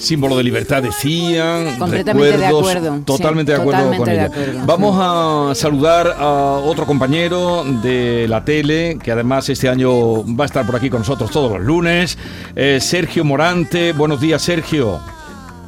Símbolo 0.00 0.36
de 0.36 0.42
libertad, 0.42 0.82
decían. 0.82 1.76
Completamente 1.78 2.24
de 2.24 2.36
recuerdos, 2.38 2.58
acuerdo, 2.70 2.96
sí, 2.96 3.02
Totalmente 3.04 3.52
de 3.52 3.58
acuerdo 3.58 3.82
totalmente 3.82 3.98
con 3.98 4.08
de 4.08 4.14
ella. 4.14 4.24
acuerdo, 4.26 4.60
Vamos 4.66 4.96
a 4.98 5.54
saludar 5.54 6.16
a 6.18 6.26
otro 6.64 6.86
compañero 6.86 7.64
de 7.82 8.26
la 8.28 8.44
tele, 8.44 8.98
que 9.02 9.12
además 9.12 9.48
este 9.50 9.68
año 9.68 10.24
va 10.36 10.44
a 10.44 10.46
estar 10.46 10.64
por 10.64 10.76
aquí 10.76 10.88
con 10.90 11.00
nosotros 11.00 11.30
todos 11.30 11.52
los 11.52 11.60
lunes. 11.60 12.16
eh, 12.56 12.78
Sergio 12.80 13.24
Morante. 13.24 13.92
Buenos 13.92 14.20
días, 14.20 14.40
Sergio. 14.42 14.98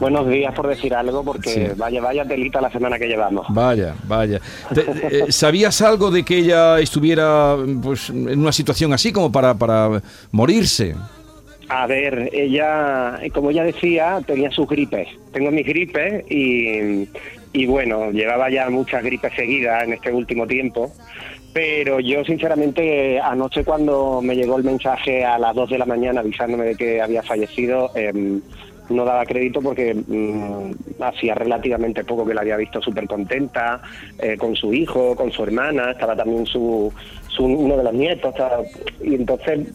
Buenos 0.00 0.26
días 0.28 0.52
por 0.54 0.66
decir 0.66 0.92
algo, 0.94 1.22
porque 1.22 1.50
Sí. 1.70 1.78
vaya, 1.78 2.00
vaya 2.00 2.24
telita 2.26 2.60
la 2.60 2.70
semana 2.72 2.98
que 2.98 3.06
llevamos. 3.06 3.46
Vaya, 3.50 3.94
vaya. 4.08 4.40
Te- 4.74 4.80
eh, 4.80 5.26
¿Sabías 5.30 5.80
algo 5.82 6.10
de 6.10 6.24
que 6.24 6.38
ella 6.38 6.80
estuviera 6.80 7.54
pues, 7.82 8.08
en 8.10 8.40
una 8.40 8.50
situación 8.50 8.92
así 8.92 9.12
como 9.12 9.30
para, 9.30 9.54
para 9.54 10.02
morirse? 10.32 10.96
A 11.74 11.86
ver, 11.86 12.28
ella, 12.34 13.18
como 13.32 13.50
ella 13.50 13.64
decía, 13.64 14.20
tenía 14.26 14.50
sus 14.50 14.68
gripes. 14.68 15.08
Tengo 15.32 15.50
mis 15.50 15.66
gripes 15.66 16.22
y, 16.30 17.08
y 17.54 17.64
bueno, 17.64 18.10
llevaba 18.10 18.50
ya 18.50 18.68
muchas 18.68 19.02
gripes 19.02 19.32
seguidas 19.34 19.84
en 19.84 19.94
este 19.94 20.12
último 20.12 20.46
tiempo. 20.46 20.92
Pero 21.54 21.98
yo, 21.98 22.24
sinceramente, 22.24 23.18
anoche 23.18 23.64
cuando 23.64 24.20
me 24.20 24.36
llegó 24.36 24.58
el 24.58 24.64
mensaje 24.64 25.24
a 25.24 25.38
las 25.38 25.54
2 25.54 25.70
de 25.70 25.78
la 25.78 25.86
mañana 25.86 26.20
avisándome 26.20 26.66
de 26.66 26.74
que 26.74 27.00
había 27.00 27.22
fallecido, 27.22 27.90
em, 27.94 28.42
no 28.90 29.06
daba 29.06 29.24
crédito 29.24 29.62
porque 29.62 29.94
mm, 29.94 31.02
hacía 31.02 31.34
relativamente 31.34 32.04
poco 32.04 32.26
que 32.26 32.34
la 32.34 32.42
había 32.42 32.58
visto 32.58 32.82
súper 32.82 33.06
contenta, 33.06 33.80
eh, 34.18 34.36
con 34.36 34.54
su 34.56 34.74
hijo, 34.74 35.16
con 35.16 35.32
su 35.32 35.42
hermana, 35.42 35.92
estaba 35.92 36.14
también 36.14 36.44
su, 36.44 36.92
su 37.28 37.46
uno 37.46 37.78
de 37.78 37.84
los 37.84 37.94
nietos, 37.94 38.34
y 39.02 39.14
entonces 39.14 39.68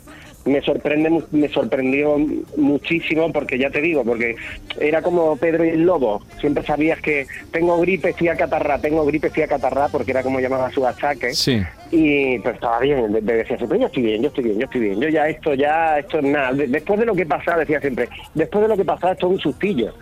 me 0.47 0.61
sorprende 0.61 1.23
me 1.31 1.49
sorprendió 1.49 2.17
muchísimo 2.55 3.31
porque 3.31 3.57
ya 3.57 3.69
te 3.69 3.81
digo 3.81 4.03
porque 4.03 4.35
era 4.79 5.01
como 5.01 5.35
Pedro 5.37 5.65
y 5.65 5.69
el 5.69 5.83
lobo 5.83 6.21
siempre 6.39 6.63
sabías 6.63 6.99
que 7.01 7.27
tengo 7.51 7.79
gripe 7.79 8.09
estoy 8.09 8.29
acatarrá 8.29 8.79
tengo 8.79 9.05
gripe 9.05 9.27
estoy 9.27 9.43
acatarrá 9.43 9.87
porque 9.89 10.11
era 10.11 10.23
como 10.23 10.39
llamaba 10.39 10.71
su 10.71 10.85
achaque 10.85 11.33
Sí. 11.33 11.61
Y 11.91 12.39
pues 12.39 12.55
estaba 12.55 12.79
bien 12.79 13.11
de- 13.13 13.21
de- 13.21 13.33
decía 13.33 13.57
siempre 13.57 13.79
yo 13.79 13.85
estoy 13.87 14.03
bien 14.03 14.21
yo 14.21 14.27
estoy 14.29 14.43
bien 14.45 14.59
yo 14.59 14.65
estoy 14.65 14.81
bien 14.81 14.99
yo 15.01 15.09
ya 15.09 15.27
esto 15.27 15.53
ya 15.53 15.99
esto 15.99 16.19
es 16.19 16.23
nada 16.25 16.53
De- 16.53 16.67
después 16.67 16.99
de 16.99 17.05
lo 17.05 17.15
que 17.15 17.25
pasaba 17.25 17.59
decía 17.59 17.79
siempre 17.79 18.09
después 18.33 18.61
de 18.63 18.67
lo 18.67 18.77
que 18.77 18.85
pasaba 18.85 19.13
esto 19.13 19.27
es 19.27 19.33
un 19.33 19.39
sustillo 19.39 19.93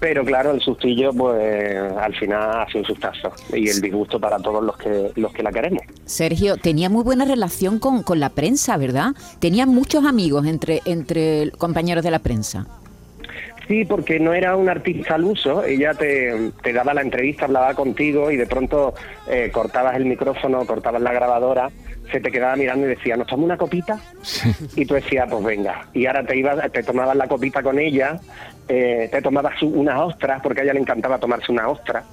pero 0.00 0.24
claro, 0.24 0.50
el 0.52 0.60
sustillo, 0.60 1.12
pues 1.12 1.76
al 1.96 2.14
final 2.16 2.62
ha 2.62 2.66
sido 2.66 2.80
un 2.80 2.86
sustazo. 2.86 3.32
Y 3.52 3.68
el 3.68 3.80
disgusto 3.80 4.18
para 4.20 4.38
todos 4.38 4.62
los 4.62 4.76
que 4.76 5.12
los 5.16 5.32
que 5.32 5.42
la 5.42 5.52
queremos. 5.52 5.82
Sergio, 6.04 6.56
tenía 6.56 6.88
muy 6.90 7.04
buena 7.04 7.24
relación 7.24 7.78
con, 7.78 8.02
con 8.02 8.18
la 8.20 8.30
prensa, 8.30 8.76
¿verdad? 8.76 9.12
Tenía 9.38 9.64
muchos 9.66 10.04
amigos 10.04 10.46
entre, 10.46 10.80
entre 10.84 11.50
compañeros 11.52 12.02
de 12.04 12.10
la 12.10 12.18
prensa. 12.18 12.66
Sí, 13.72 13.86
porque 13.86 14.20
no 14.20 14.34
era 14.34 14.54
un 14.54 14.68
artista 14.68 15.14
al 15.14 15.24
uso. 15.24 15.64
Ella 15.64 15.94
te, 15.94 16.52
te 16.62 16.74
daba 16.74 16.92
la 16.92 17.00
entrevista, 17.00 17.46
hablaba 17.46 17.72
contigo 17.72 18.30
y 18.30 18.36
de 18.36 18.46
pronto 18.46 18.92
eh, 19.26 19.48
cortabas 19.50 19.96
el 19.96 20.04
micrófono, 20.04 20.66
cortabas 20.66 21.00
la 21.00 21.10
grabadora, 21.10 21.70
se 22.10 22.20
te 22.20 22.30
quedaba 22.30 22.54
mirando 22.54 22.84
y 22.84 22.90
decía, 22.90 23.16
¿nos 23.16 23.28
tomamos 23.28 23.46
una 23.46 23.56
copita? 23.56 23.98
Y 24.76 24.84
tú 24.84 24.92
decías, 24.92 25.26
pues 25.30 25.42
venga. 25.42 25.86
Y 25.94 26.04
ahora 26.04 26.22
te 26.22 26.36
ibas, 26.36 26.70
te 26.70 26.82
tomabas 26.82 27.16
la 27.16 27.26
copita 27.26 27.62
con 27.62 27.78
ella, 27.78 28.20
eh, 28.68 29.08
te 29.10 29.22
tomabas 29.22 29.62
unas 29.62 30.00
ostras, 30.00 30.42
porque 30.42 30.60
a 30.60 30.64
ella 30.64 30.74
le 30.74 30.80
encantaba 30.80 31.18
tomarse 31.18 31.50
una 31.50 31.66
ostra. 31.68 32.04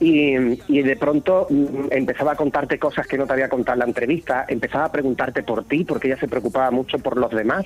Y, 0.00 0.34
y 0.68 0.82
de 0.82 0.96
pronto 0.96 1.46
mm, 1.48 1.92
empezaba 1.92 2.32
a 2.32 2.36
contarte 2.36 2.78
cosas 2.78 3.06
que 3.06 3.16
no 3.16 3.26
te 3.26 3.32
había 3.32 3.48
contado 3.48 3.76
en 3.76 3.78
la 3.78 3.86
entrevista, 3.86 4.44
empezaba 4.46 4.84
a 4.84 4.92
preguntarte 4.92 5.42
por 5.44 5.64
ti, 5.64 5.82
porque 5.82 6.08
ella 6.08 6.20
se 6.20 6.28
preocupaba 6.28 6.70
mucho 6.70 6.98
por 6.98 7.16
los 7.16 7.30
demás, 7.30 7.64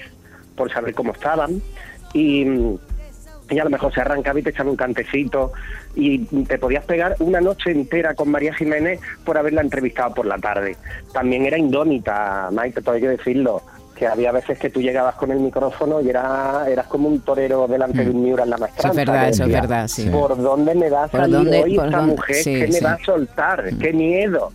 por 0.55 0.73
saber 0.73 0.95
cómo 0.95 1.11
estaban. 1.11 1.61
Y, 2.13 2.47
y 3.51 3.59
a 3.59 3.65
lo 3.65 3.71
mejor 3.71 3.93
se 3.93 4.01
arrancaba 4.01 4.39
y 4.39 4.43
te 4.43 4.51
echaba 4.51 4.71
un 4.71 4.77
cantecito 4.77 5.53
y 5.95 6.19
te 6.45 6.59
podías 6.59 6.85
pegar 6.85 7.15
una 7.21 7.41
noche 7.41 7.71
entera 7.71 8.15
con 8.15 8.31
María 8.31 8.55
Jiménez 8.55 9.01
por 9.25 9.37
haberla 9.39 9.61
entrevistado 9.61 10.15
por 10.15 10.27
la 10.27 10.39
tarde. 10.39 10.77
También 11.13 11.45
era 11.45 11.59
indómita, 11.59 12.49
Maite, 12.53 12.81
todo 12.81 12.95
hay 12.95 13.03
que 13.03 13.09
decirlo, 13.09 13.63
que 13.95 14.07
había 14.09 14.33
veces 14.33 14.59
que 14.59 14.71
tú 14.71 14.81
llegabas 14.81 15.15
con 15.15 15.31
el 15.31 15.39
micrófono 15.39 16.01
y 16.01 16.09
era, 16.09 16.65
eras 16.69 16.87
como 16.87 17.07
un 17.09 17.21
torero 17.21 17.69
delante 17.69 18.03
de 18.05 18.11
un 18.11 18.25
Miura 18.25 18.43
en 18.45 18.51
la 18.51 18.57
maestranza. 18.59 18.89
Eso 18.89 19.01
es 19.01 19.07
verdad, 19.07 19.29
eso 19.29 19.45
es 19.45 19.53
verdad, 19.53 19.89
sí. 19.89 20.09
¿Por 20.11 20.37
dónde 20.37 20.75
me 20.75 20.91
va 20.91 21.05
a 21.05 21.09
¿Por 21.09 21.21
salir 21.21 21.37
dónde- 21.37 21.63
hoy 21.63 21.77
esta 21.77 21.99
dónde? 21.99 22.13
mujer? 22.17 22.37
Sí, 22.37 22.55
¿Qué 22.55 22.69
me 22.73 22.81
va 22.81 22.93
a 22.95 22.99
soltar? 23.05 23.71
¡Qué 23.79 23.93
miedo! 23.93 24.53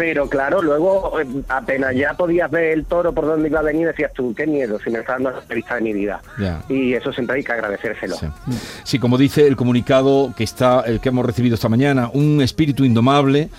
Pero 0.00 0.30
claro, 0.30 0.62
luego 0.62 1.20
eh, 1.20 1.26
apenas 1.48 1.94
ya 1.94 2.14
podías 2.14 2.50
ver 2.50 2.72
el 2.72 2.86
toro 2.86 3.12
por 3.12 3.26
dónde 3.26 3.50
iba 3.50 3.60
a 3.60 3.62
venir, 3.62 3.86
decías 3.86 4.10
tú, 4.14 4.32
qué 4.34 4.46
miedo, 4.46 4.78
si 4.82 4.88
me 4.88 5.00
está 5.00 5.12
dando 5.12 5.30
la 5.30 5.40
entrevista 5.40 5.74
de 5.74 5.82
mi 5.82 5.92
vida. 5.92 6.22
Ya. 6.38 6.62
Y 6.70 6.94
eso 6.94 7.12
siempre 7.12 7.36
hay 7.36 7.44
que 7.44 7.52
agradecérselo. 7.52 8.16
Sí, 8.82 8.98
como 8.98 9.18
dice 9.18 9.46
el 9.46 9.56
comunicado 9.56 10.32
que 10.34 10.42
está, 10.42 10.80
el 10.86 11.00
que 11.00 11.10
hemos 11.10 11.26
recibido 11.26 11.54
esta 11.54 11.68
mañana, 11.68 12.08
un 12.14 12.40
espíritu 12.40 12.86
indomable, 12.86 13.50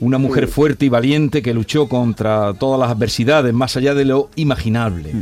una 0.00 0.16
mujer 0.16 0.48
fuerte 0.48 0.86
y 0.86 0.88
valiente 0.88 1.42
que 1.42 1.52
luchó 1.52 1.86
contra 1.86 2.54
todas 2.54 2.80
las 2.80 2.90
adversidades, 2.90 3.52
más 3.52 3.76
allá 3.76 3.92
de 3.92 4.06
lo 4.06 4.30
imaginable. 4.36 5.12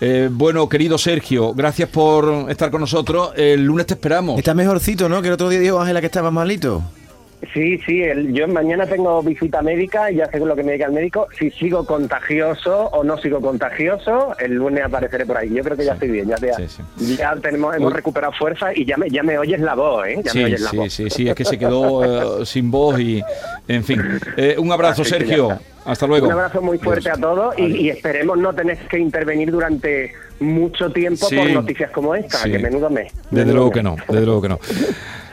Eh, 0.00 0.28
bueno, 0.30 0.68
querido 0.68 0.98
Sergio, 0.98 1.52
gracias 1.52 1.88
por 1.88 2.48
estar 2.48 2.70
con 2.70 2.80
nosotros. 2.80 3.32
El 3.34 3.64
lunes 3.64 3.86
te 3.86 3.94
esperamos. 3.94 4.38
Está 4.38 4.54
mejorcito, 4.54 5.08
¿no? 5.08 5.20
Que 5.20 5.26
el 5.26 5.34
otro 5.34 5.48
día 5.48 5.58
dijo 5.58 5.80
Ángela 5.80 5.98
que 5.98 6.06
estaba 6.06 6.30
malito. 6.30 6.84
Sí, 7.52 7.76
sí, 7.84 8.02
el- 8.02 8.32
yo 8.32 8.46
mañana 8.46 8.86
tengo 8.86 9.20
visita 9.22 9.62
médica 9.62 10.10
y 10.12 10.16
ya 10.16 10.26
según 10.30 10.48
lo 10.48 10.54
que 10.56 10.62
me 10.62 10.72
diga 10.72 10.86
el 10.86 10.92
médico, 10.92 11.26
si 11.36 11.50
sigo 11.50 11.84
contagioso 11.84 12.86
o 12.92 13.02
no 13.02 13.18
sigo 13.18 13.40
contagioso, 13.40 14.34
el 14.38 14.52
lunes 14.54 14.84
apareceré 14.84 15.26
por 15.26 15.36
ahí. 15.38 15.52
Yo 15.52 15.64
creo 15.64 15.76
que 15.76 15.84
ya 15.84 15.94
estoy 15.94 16.10
bien, 16.10 16.28
ya, 16.28 16.36
te- 16.36 16.52
ya 17.16 17.34
tenemos, 17.36 17.74
hemos 17.74 17.92
recuperado 17.92 18.32
fuerza 18.32 18.72
y 18.74 18.84
ya 18.84 18.96
me, 18.96 19.10
ya 19.10 19.24
me 19.24 19.38
oyes 19.38 19.60
la 19.60 19.74
voz, 19.74 20.06
¿eh? 20.06 20.16
Ya 20.22 20.22
me 20.22 20.30
Sí, 20.30 20.44
oyes 20.44 20.60
la 20.60 20.70
sí, 20.70 20.76
voz. 20.76 20.92
sí, 20.92 21.10
sí, 21.10 21.28
es 21.28 21.34
que 21.34 21.44
se 21.44 21.58
quedó 21.58 22.42
eh, 22.42 22.46
sin 22.46 22.70
voz 22.70 22.98
y, 23.00 23.22
en 23.66 23.82
fin. 23.82 24.00
Eh, 24.36 24.54
un 24.58 24.70
abrazo, 24.70 25.02
Así 25.02 25.10
Sergio. 25.10 25.58
Hasta 25.84 26.06
luego. 26.06 26.26
Un 26.28 26.32
abrazo 26.34 26.62
muy 26.62 26.78
fuerte 26.78 27.10
a 27.10 27.14
todos 27.14 27.58
y, 27.58 27.64
y 27.64 27.90
esperemos 27.90 28.38
no 28.38 28.54
tener 28.54 28.78
que 28.86 29.00
intervenir 29.00 29.50
durante 29.50 30.12
mucho 30.38 30.92
tiempo 30.92 31.26
Sí. 31.26 31.34
por 31.36 31.50
noticias 31.50 31.90
como 31.90 32.14
esta, 32.14 32.38
Sí. 32.38 32.52
que 32.52 32.58
menudo 32.60 32.88
mes. 32.88 33.12
Desde 33.32 33.52
luego 33.52 33.72
que 33.72 33.82
no, 33.82 33.96
desde 34.08 34.24
luego 34.26 34.42
que 34.42 34.48
no. 34.48 34.60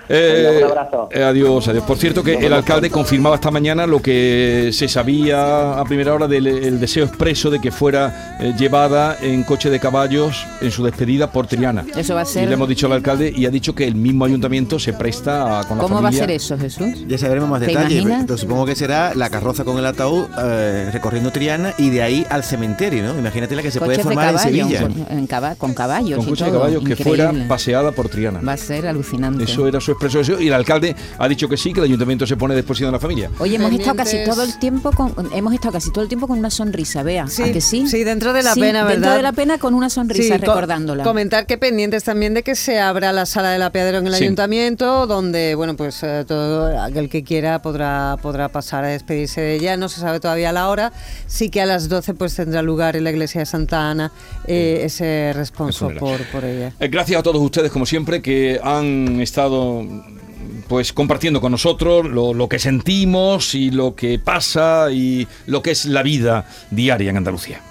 Eh, 0.10 0.62
un 0.63 0.72
abrazo. 0.72 1.10
eh, 1.12 1.24
adiós, 1.24 1.67
adiós. 1.67 1.84
Por 1.84 1.98
cierto 1.98 2.24
que 2.24 2.34
el 2.36 2.52
alcalde 2.54 2.89
confirmaba 2.89 3.36
esta 3.36 3.52
mañana 3.52 3.86
lo 3.86 4.02
que 4.02 4.72
se 4.74 4.88
sabía 4.88 5.80
a 5.80 5.84
primera 5.86 6.13
hora 6.13 6.28
del 6.28 6.48
el 6.48 6.80
deseo 6.80 7.06
expreso 7.06 7.50
de 7.50 7.60
que 7.62 7.72
fuera 7.72 8.38
eh, 8.39 8.54
llevada 8.58 9.17
en 9.22 9.43
coche 9.43 9.69
de 9.69 9.80
caballos 9.80 10.45
en 10.62 10.72
su 10.72 10.84
despedida 10.84 11.32
por 11.32 11.45
Triana. 11.48 11.86
Eso 11.95 12.15
va 12.15 12.22
a 12.22 12.24
Y 12.24 12.28
ser... 12.28 12.48
le 12.48 12.54
hemos 12.56 12.67
dicho 12.67 12.88
al 12.88 12.93
alcalde 12.93 13.32
y 13.36 13.45
ha 13.45 13.50
dicho 13.52 13.76
que 13.76 13.86
el 13.88 13.95
mismo 13.95 14.26
ayuntamiento 14.26 14.80
se 14.80 14.93
presta 14.93 15.60
a- 15.60 15.63
con 15.65 15.78
la 15.78 15.84
¿Cómo 15.84 15.95
va 15.95 16.00
a 16.02 16.04
familia. 16.12 16.24
ser 16.24 16.32
eso, 16.32 16.58
Jesús? 16.58 17.06
Ya 17.08 17.17
sabremos 17.17 17.50
más 17.50 17.60
¿Te 17.62 17.67
detalles, 17.67 18.04
supongo 18.38 18.65
que 18.65 18.76
será 18.76 19.13
la 19.13 19.30
carroza 19.30 19.63
con 19.63 19.78
el 19.78 19.86
ataúd 19.86 20.26
eh, 20.43 20.89
recorriendo 20.91 21.32
Triana 21.32 21.74
y 21.78 21.89
de 21.91 22.02
ahí 22.02 22.26
al 22.30 22.43
cementerio, 22.43 23.04
¿no? 23.04 23.17
Imagínate 23.19 23.56
la 23.56 23.62
que 23.62 23.72
se 23.72 23.80
puede 23.80 23.91
Coches 23.91 24.06
formar 24.06 24.30
en 24.30 24.36
caballo, 24.36 24.58
Sevilla. 24.67 24.82
con, 24.82 25.17
en 25.17 25.28
caba- 25.28 25.56
con 25.56 25.74
caballos 25.74 26.17
Con 26.17 26.28
y 26.28 26.30
coche 26.32 26.45
de 26.45 26.52
caballos 26.52 26.84
que 26.84 26.91
increíble. 26.93 27.04
fuera 27.28 27.48
paseada 27.48 27.91
por 27.91 28.10
Triana. 28.10 28.41
Va 28.41 28.54
a 28.54 28.58
ser 28.58 28.88
alucinante. 28.88 29.43
Eso 29.43 29.67
era 29.67 29.80
su 29.80 29.91
expreso 30.00 30.18
deseo 30.20 30.40
y 30.42 30.48
el 30.48 30.54
alcalde 30.54 30.96
ha 31.18 31.28
dicho 31.28 31.50
que 31.50 31.58
sí, 31.58 31.74
que 31.74 31.80
el 31.82 31.86
ayuntamiento 31.86 32.26
se 32.26 32.38
pone 32.38 32.56
después 32.56 32.80
de 32.80 32.90
la 32.90 33.00
familia. 33.00 33.30
Oye, 33.40 33.56
hemos 33.56 33.72
estado 33.74 33.98
casi 33.98 34.24
todo 34.24 34.44
el 34.44 34.58
tiempo 34.58 34.92
con 34.92 35.14
hemos 35.34 35.54
estado 35.54 35.74
casi 35.74 35.92
todo 35.92 36.04
el 36.04 36.08
tiempo 36.08 36.28
con 36.28 36.40
una 36.40 36.50
sonrisa, 36.50 37.04
vea, 37.04 37.28
Sí, 37.28 37.44
¿a 37.44 37.52
que 37.52 37.60
sí? 37.62 37.86
sí, 37.88 38.04
dentro 38.06 38.32
de 38.32 38.42
la 38.44 38.54
Sí, 38.54 38.62
pena, 38.62 38.86
Dentro 38.86 39.02
¿verdad? 39.02 39.16
de 39.18 39.22
la 39.24 39.32
pena 39.34 39.58
con 39.58 39.74
una 39.74 39.90
sonrisa 39.90 40.36
Sí, 40.36 40.42
co- 40.42 40.54
recordándola. 40.54 41.04
Comentar 41.04 41.46
que 41.46 41.58
pendientes 41.58 42.04
también 42.06 42.34
de 42.34 42.44
que 42.44 42.56
se 42.56 42.80
abra 42.80 43.12
la 43.12 43.26
sala 43.26 43.52
de 43.52 43.60
la 43.60 43.72
Piedra 43.72 43.98
en 43.98 44.08
el 44.08 44.14
Sí. 44.16 44.24
ayuntamiento, 44.24 45.06
donde, 45.06 45.56
bueno, 45.56 45.76
pues 45.76 46.02
eh, 46.04 46.24
todo 46.26 46.82
aquel 46.82 47.10
que 47.10 47.24
quiera 47.24 47.62
podrá, 47.62 48.16
podrá 48.22 48.48
pasar 48.50 48.86
a 48.86 48.88
despedirse 48.88 49.42
de 49.42 49.56
ella. 49.56 49.76
No 49.76 49.90
se 49.90 50.00
sabe 50.00 50.20
todavía 50.22 50.52
la 50.54 50.70
hora. 50.70 50.94
Sí 51.28 51.50
que 51.50 51.62
a 51.62 51.66
las 51.66 51.90
12 51.90 52.14
pues 52.14 52.36
tendrá 52.36 52.62
lugar 52.62 52.95
en 52.95 53.04
la 53.04 53.12
iglesia 53.12 53.39
de 53.39 53.45
Santa 53.45 53.89
Ana 53.89 54.12
eh, 54.47 54.82
ese 54.84 55.34
responso 55.36 55.89
por 56.00 56.43
ella. 56.45 56.72
Eh, 56.80 56.88
Gracias 56.88 57.20
a 57.20 57.24
todos 57.24 57.41
ustedes, 57.41 57.72
como 57.72 57.86
siempre, 57.86 58.22
que 58.22 58.60
han 58.64 59.20
estado 59.22 59.84
pues 60.68 60.94
compartiendo 60.94 61.42
con 61.42 61.52
nosotros 61.52 62.06
lo, 62.08 62.48
que 62.48 62.60
sentimos 62.60 63.56
y 63.56 63.72
lo 63.72 63.96
que 63.96 64.20
pasa 64.20 64.92
y 64.92 65.28
lo 65.48 65.62
que 65.62 65.72
es 65.72 65.86
la 65.86 66.04
vida 66.04 66.46
diaria 66.70 67.10
en 67.10 67.18
Andalucía. 67.18 67.62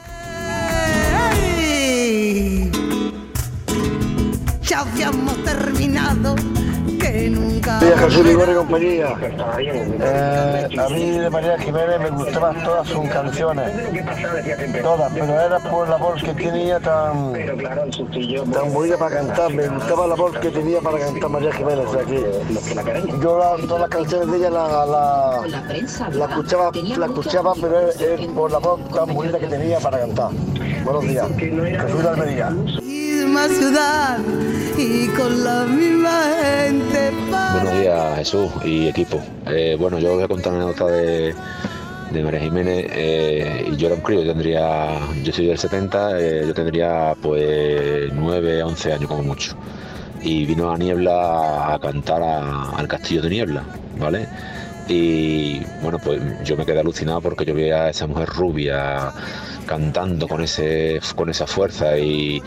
Ya 4.62 4.81
habíamos 4.81 5.43
terminado. 5.45 6.35
Soy 7.19 7.93
Jesús 7.99 8.27
y 8.31 8.55
compañía. 8.55 9.16
Eh, 9.59 10.69
a 10.79 10.89
mí 10.89 11.11
de 11.11 11.31
María 11.31 11.59
Jiménez 11.59 12.01
me 12.01 12.11
gustaban 12.11 12.62
todas 12.62 12.87
sus 12.87 13.09
canciones, 13.09 13.71
todas, 14.83 15.12
pero 15.12 15.41
era 15.41 15.59
por 15.59 15.89
la 15.89 15.97
voz 15.97 16.23
que 16.23 16.33
tenía 16.35 16.79
tan, 16.79 17.33
tan 18.53 18.73
bonita 18.73 18.97
para 18.99 19.16
cantar. 19.16 19.53
Me 19.53 19.66
gustaba 19.69 20.07
la 20.07 20.14
voz 20.14 20.39
que 20.39 20.49
tenía 20.51 20.81
para 20.81 20.99
cantar 20.99 21.29
María 21.31 21.53
Jiménez. 21.53 21.87
O 21.87 21.93
sea 21.93 22.03
que 22.05 22.41
yo 23.21 23.39
la- 23.39 23.66
todas 23.66 23.81
las 23.81 23.91
canciones 23.91 24.31
de 24.31 24.37
ella 24.39 24.51
la, 24.51 24.87
la, 24.87 25.41
la 26.12 26.25
escuchaba, 26.27 26.71
la 26.73 27.07
escuchaba, 27.07 27.53
pero 27.61 27.81
es, 27.89 28.01
es 28.01 28.27
por 28.29 28.51
la 28.53 28.59
voz 28.59 28.81
tan 28.91 29.12
bonita 29.14 29.39
que 29.41 29.47
tenía 29.49 29.79
para 29.81 29.99
cantar. 29.99 30.31
Buenos 30.85 31.03
días. 31.03 31.27
Jesús 31.37 32.03
de 32.03 32.09
Almería. 32.09 32.53
Ciudad 33.47 34.18
y 34.76 35.07
con 35.09 35.45
la 35.45 35.64
misma 35.64 36.22
gente. 36.43 37.11
Buenos 37.53 37.80
días, 37.80 38.18
Jesús 38.18 38.51
y 38.64 38.89
equipo. 38.89 39.22
Eh, 39.47 39.76
bueno, 39.78 39.99
yo 39.99 40.14
voy 40.14 40.24
a 40.24 40.28
contar 40.28 40.53
una 40.53 40.64
nota 40.64 40.86
de, 40.86 41.34
de 42.11 42.22
María 42.22 42.41
Jiménez. 42.41 42.86
eh, 42.91 43.72
yo 43.76 43.86
era 43.86 43.97
un 43.97 44.03
crío, 44.03 44.22
yo 44.22 44.32
tendría, 44.32 44.99
yo 45.22 45.32
soy 45.32 45.47
del 45.47 45.59
70, 45.59 46.20
eh, 46.20 46.45
yo 46.49 46.55
tendría 46.55 47.14
pues 47.22 48.12
9, 48.12 48.62
11 48.64 48.93
años 48.93 49.09
como 49.09 49.22
mucho. 49.22 49.55
Y 50.20 50.45
vino 50.47 50.72
a 50.72 50.76
Niebla 50.76 51.74
a 51.74 51.78
cantar 51.78 52.22
al 52.22 52.89
Castillo 52.89 53.22
de 53.22 53.30
Niebla, 53.30 53.62
¿vale? 53.99 54.26
Y 54.89 55.61
bueno, 55.82 55.99
pues 56.03 56.20
yo 56.45 56.57
me 56.57 56.64
quedé 56.64 56.80
alucinado 56.80 57.20
porque 57.20 57.45
yo 57.45 57.55
veía 57.55 57.84
a 57.84 57.91
esa 57.91 58.07
mujer 58.07 58.28
rubia 58.30 59.12
cantando 59.69 60.27
con 60.27 60.41
ese 60.41 61.01
con 61.14 61.29
esa 61.29 61.47
fuerza 61.47 61.99
y, 61.99 62.43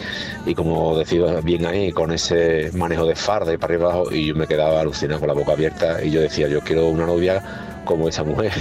y 0.45 0.55
como 0.55 0.97
decía 0.97 1.39
bien 1.41 1.65
ahí, 1.65 1.91
con 1.91 2.11
ese 2.11 2.71
manejo 2.73 3.05
de 3.05 3.15
farda 3.15 3.53
y 3.53 3.57
para 3.57 3.75
arriba 3.75 4.03
y 4.11 4.27
yo 4.27 4.35
me 4.35 4.47
quedaba 4.47 4.81
alucinado 4.81 5.19
con 5.19 5.27
la 5.29 5.35
boca 5.35 5.53
abierta 5.53 6.03
y 6.03 6.11
yo 6.11 6.21
decía, 6.21 6.47
yo 6.47 6.61
quiero 6.61 6.87
una 6.87 7.05
novia 7.05 7.41
como 7.85 8.07
esa 8.07 8.23
mujer, 8.23 8.51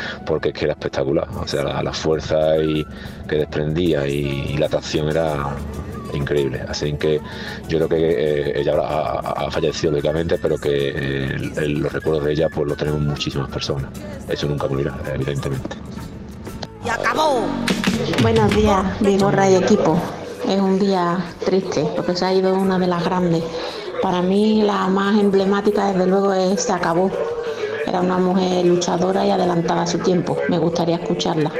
porque 0.26 0.48
es 0.50 0.54
que 0.54 0.64
era 0.64 0.72
espectacular, 0.74 1.28
o 1.40 1.46
sea, 1.46 1.82
la, 1.82 1.92
fuerza 1.92 2.56
y, 2.58 2.86
que 3.28 3.36
desprendía 3.36 4.06
y, 4.06 4.56
la 4.58 4.66
atracción 4.66 5.08
era 5.08 5.56
increíble. 6.12 6.62
Así 6.68 6.92
que 6.94 7.20
yo 7.68 7.78
creo 7.78 7.88
que 7.88 7.96
eh, 7.96 8.60
ella 8.60 8.74
ha, 8.80 9.46
ha 9.46 9.50
fallecido 9.50 9.92
lógicamente, 9.92 10.38
pero 10.38 10.56
que 10.58 10.88
eh, 10.88 11.68
los 11.68 11.92
recuerdos 11.92 12.24
de 12.24 12.32
ella 12.32 12.48
pues 12.48 12.68
los 12.68 12.76
tenemos 12.76 13.00
muchísimas 13.00 13.50
personas. 13.50 13.90
Eso 14.28 14.46
nunca 14.48 14.68
morirá, 14.68 14.96
evidentemente. 15.12 15.76
Acabó. 16.90 17.46
Buenos 18.22 18.54
días, 18.54 18.84
Vigorra 19.00 19.48
y 19.50 19.56
equipo. 19.56 19.96
Es 20.48 20.60
un 20.60 20.78
día 20.78 21.18
triste 21.44 21.88
porque 21.96 22.14
se 22.14 22.24
ha 22.26 22.34
ido 22.34 22.54
una 22.54 22.78
de 22.78 22.86
las 22.86 23.04
grandes. 23.04 23.42
Para 24.02 24.20
mí 24.22 24.62
la 24.62 24.86
más 24.88 25.18
emblemática 25.18 25.86
desde 25.86 26.06
luego 26.06 26.32
es 26.34 26.62
Se 26.62 26.72
acabó. 26.72 27.10
Era 27.86 28.00
una 28.00 28.18
mujer 28.18 28.66
luchadora 28.66 29.24
y 29.26 29.30
adelantada 29.30 29.82
a 29.82 29.86
su 29.86 29.98
tiempo. 29.98 30.36
Me 30.48 30.58
gustaría 30.58 30.96
escucharla. 30.96 31.50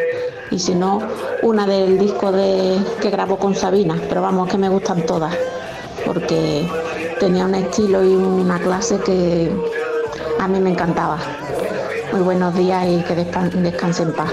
Y 0.51 0.59
si 0.59 0.75
no, 0.75 1.01
una 1.43 1.66
del 1.66 1.99
disco 1.99 2.31
de, 2.33 2.79
que 3.01 3.11
grabó 3.11 3.39
con 3.39 3.55
Sabina. 3.55 3.97
Pero 4.09 4.22
vamos, 4.22 4.49
que 4.49 4.59
me 4.59 4.68
gustan 4.68 5.05
todas. 5.07 5.35
Porque 6.05 6.68
tenía 7.20 7.45
un 7.47 7.55
estilo 7.55 8.03
y 8.05 8.14
una 8.14 8.59
clase 8.59 8.99
que 8.99 9.51
a 10.39 10.49
mí 10.49 10.61
me 10.61 10.70
encantaba. 10.70 11.18
Muy 12.12 12.22
buenos 12.22 12.55
días 12.55 12.85
y 12.87 13.03
que 13.03 13.14
descan- 13.16 13.51
descanse 13.51 14.03
en 14.03 14.12
paz. 14.12 14.33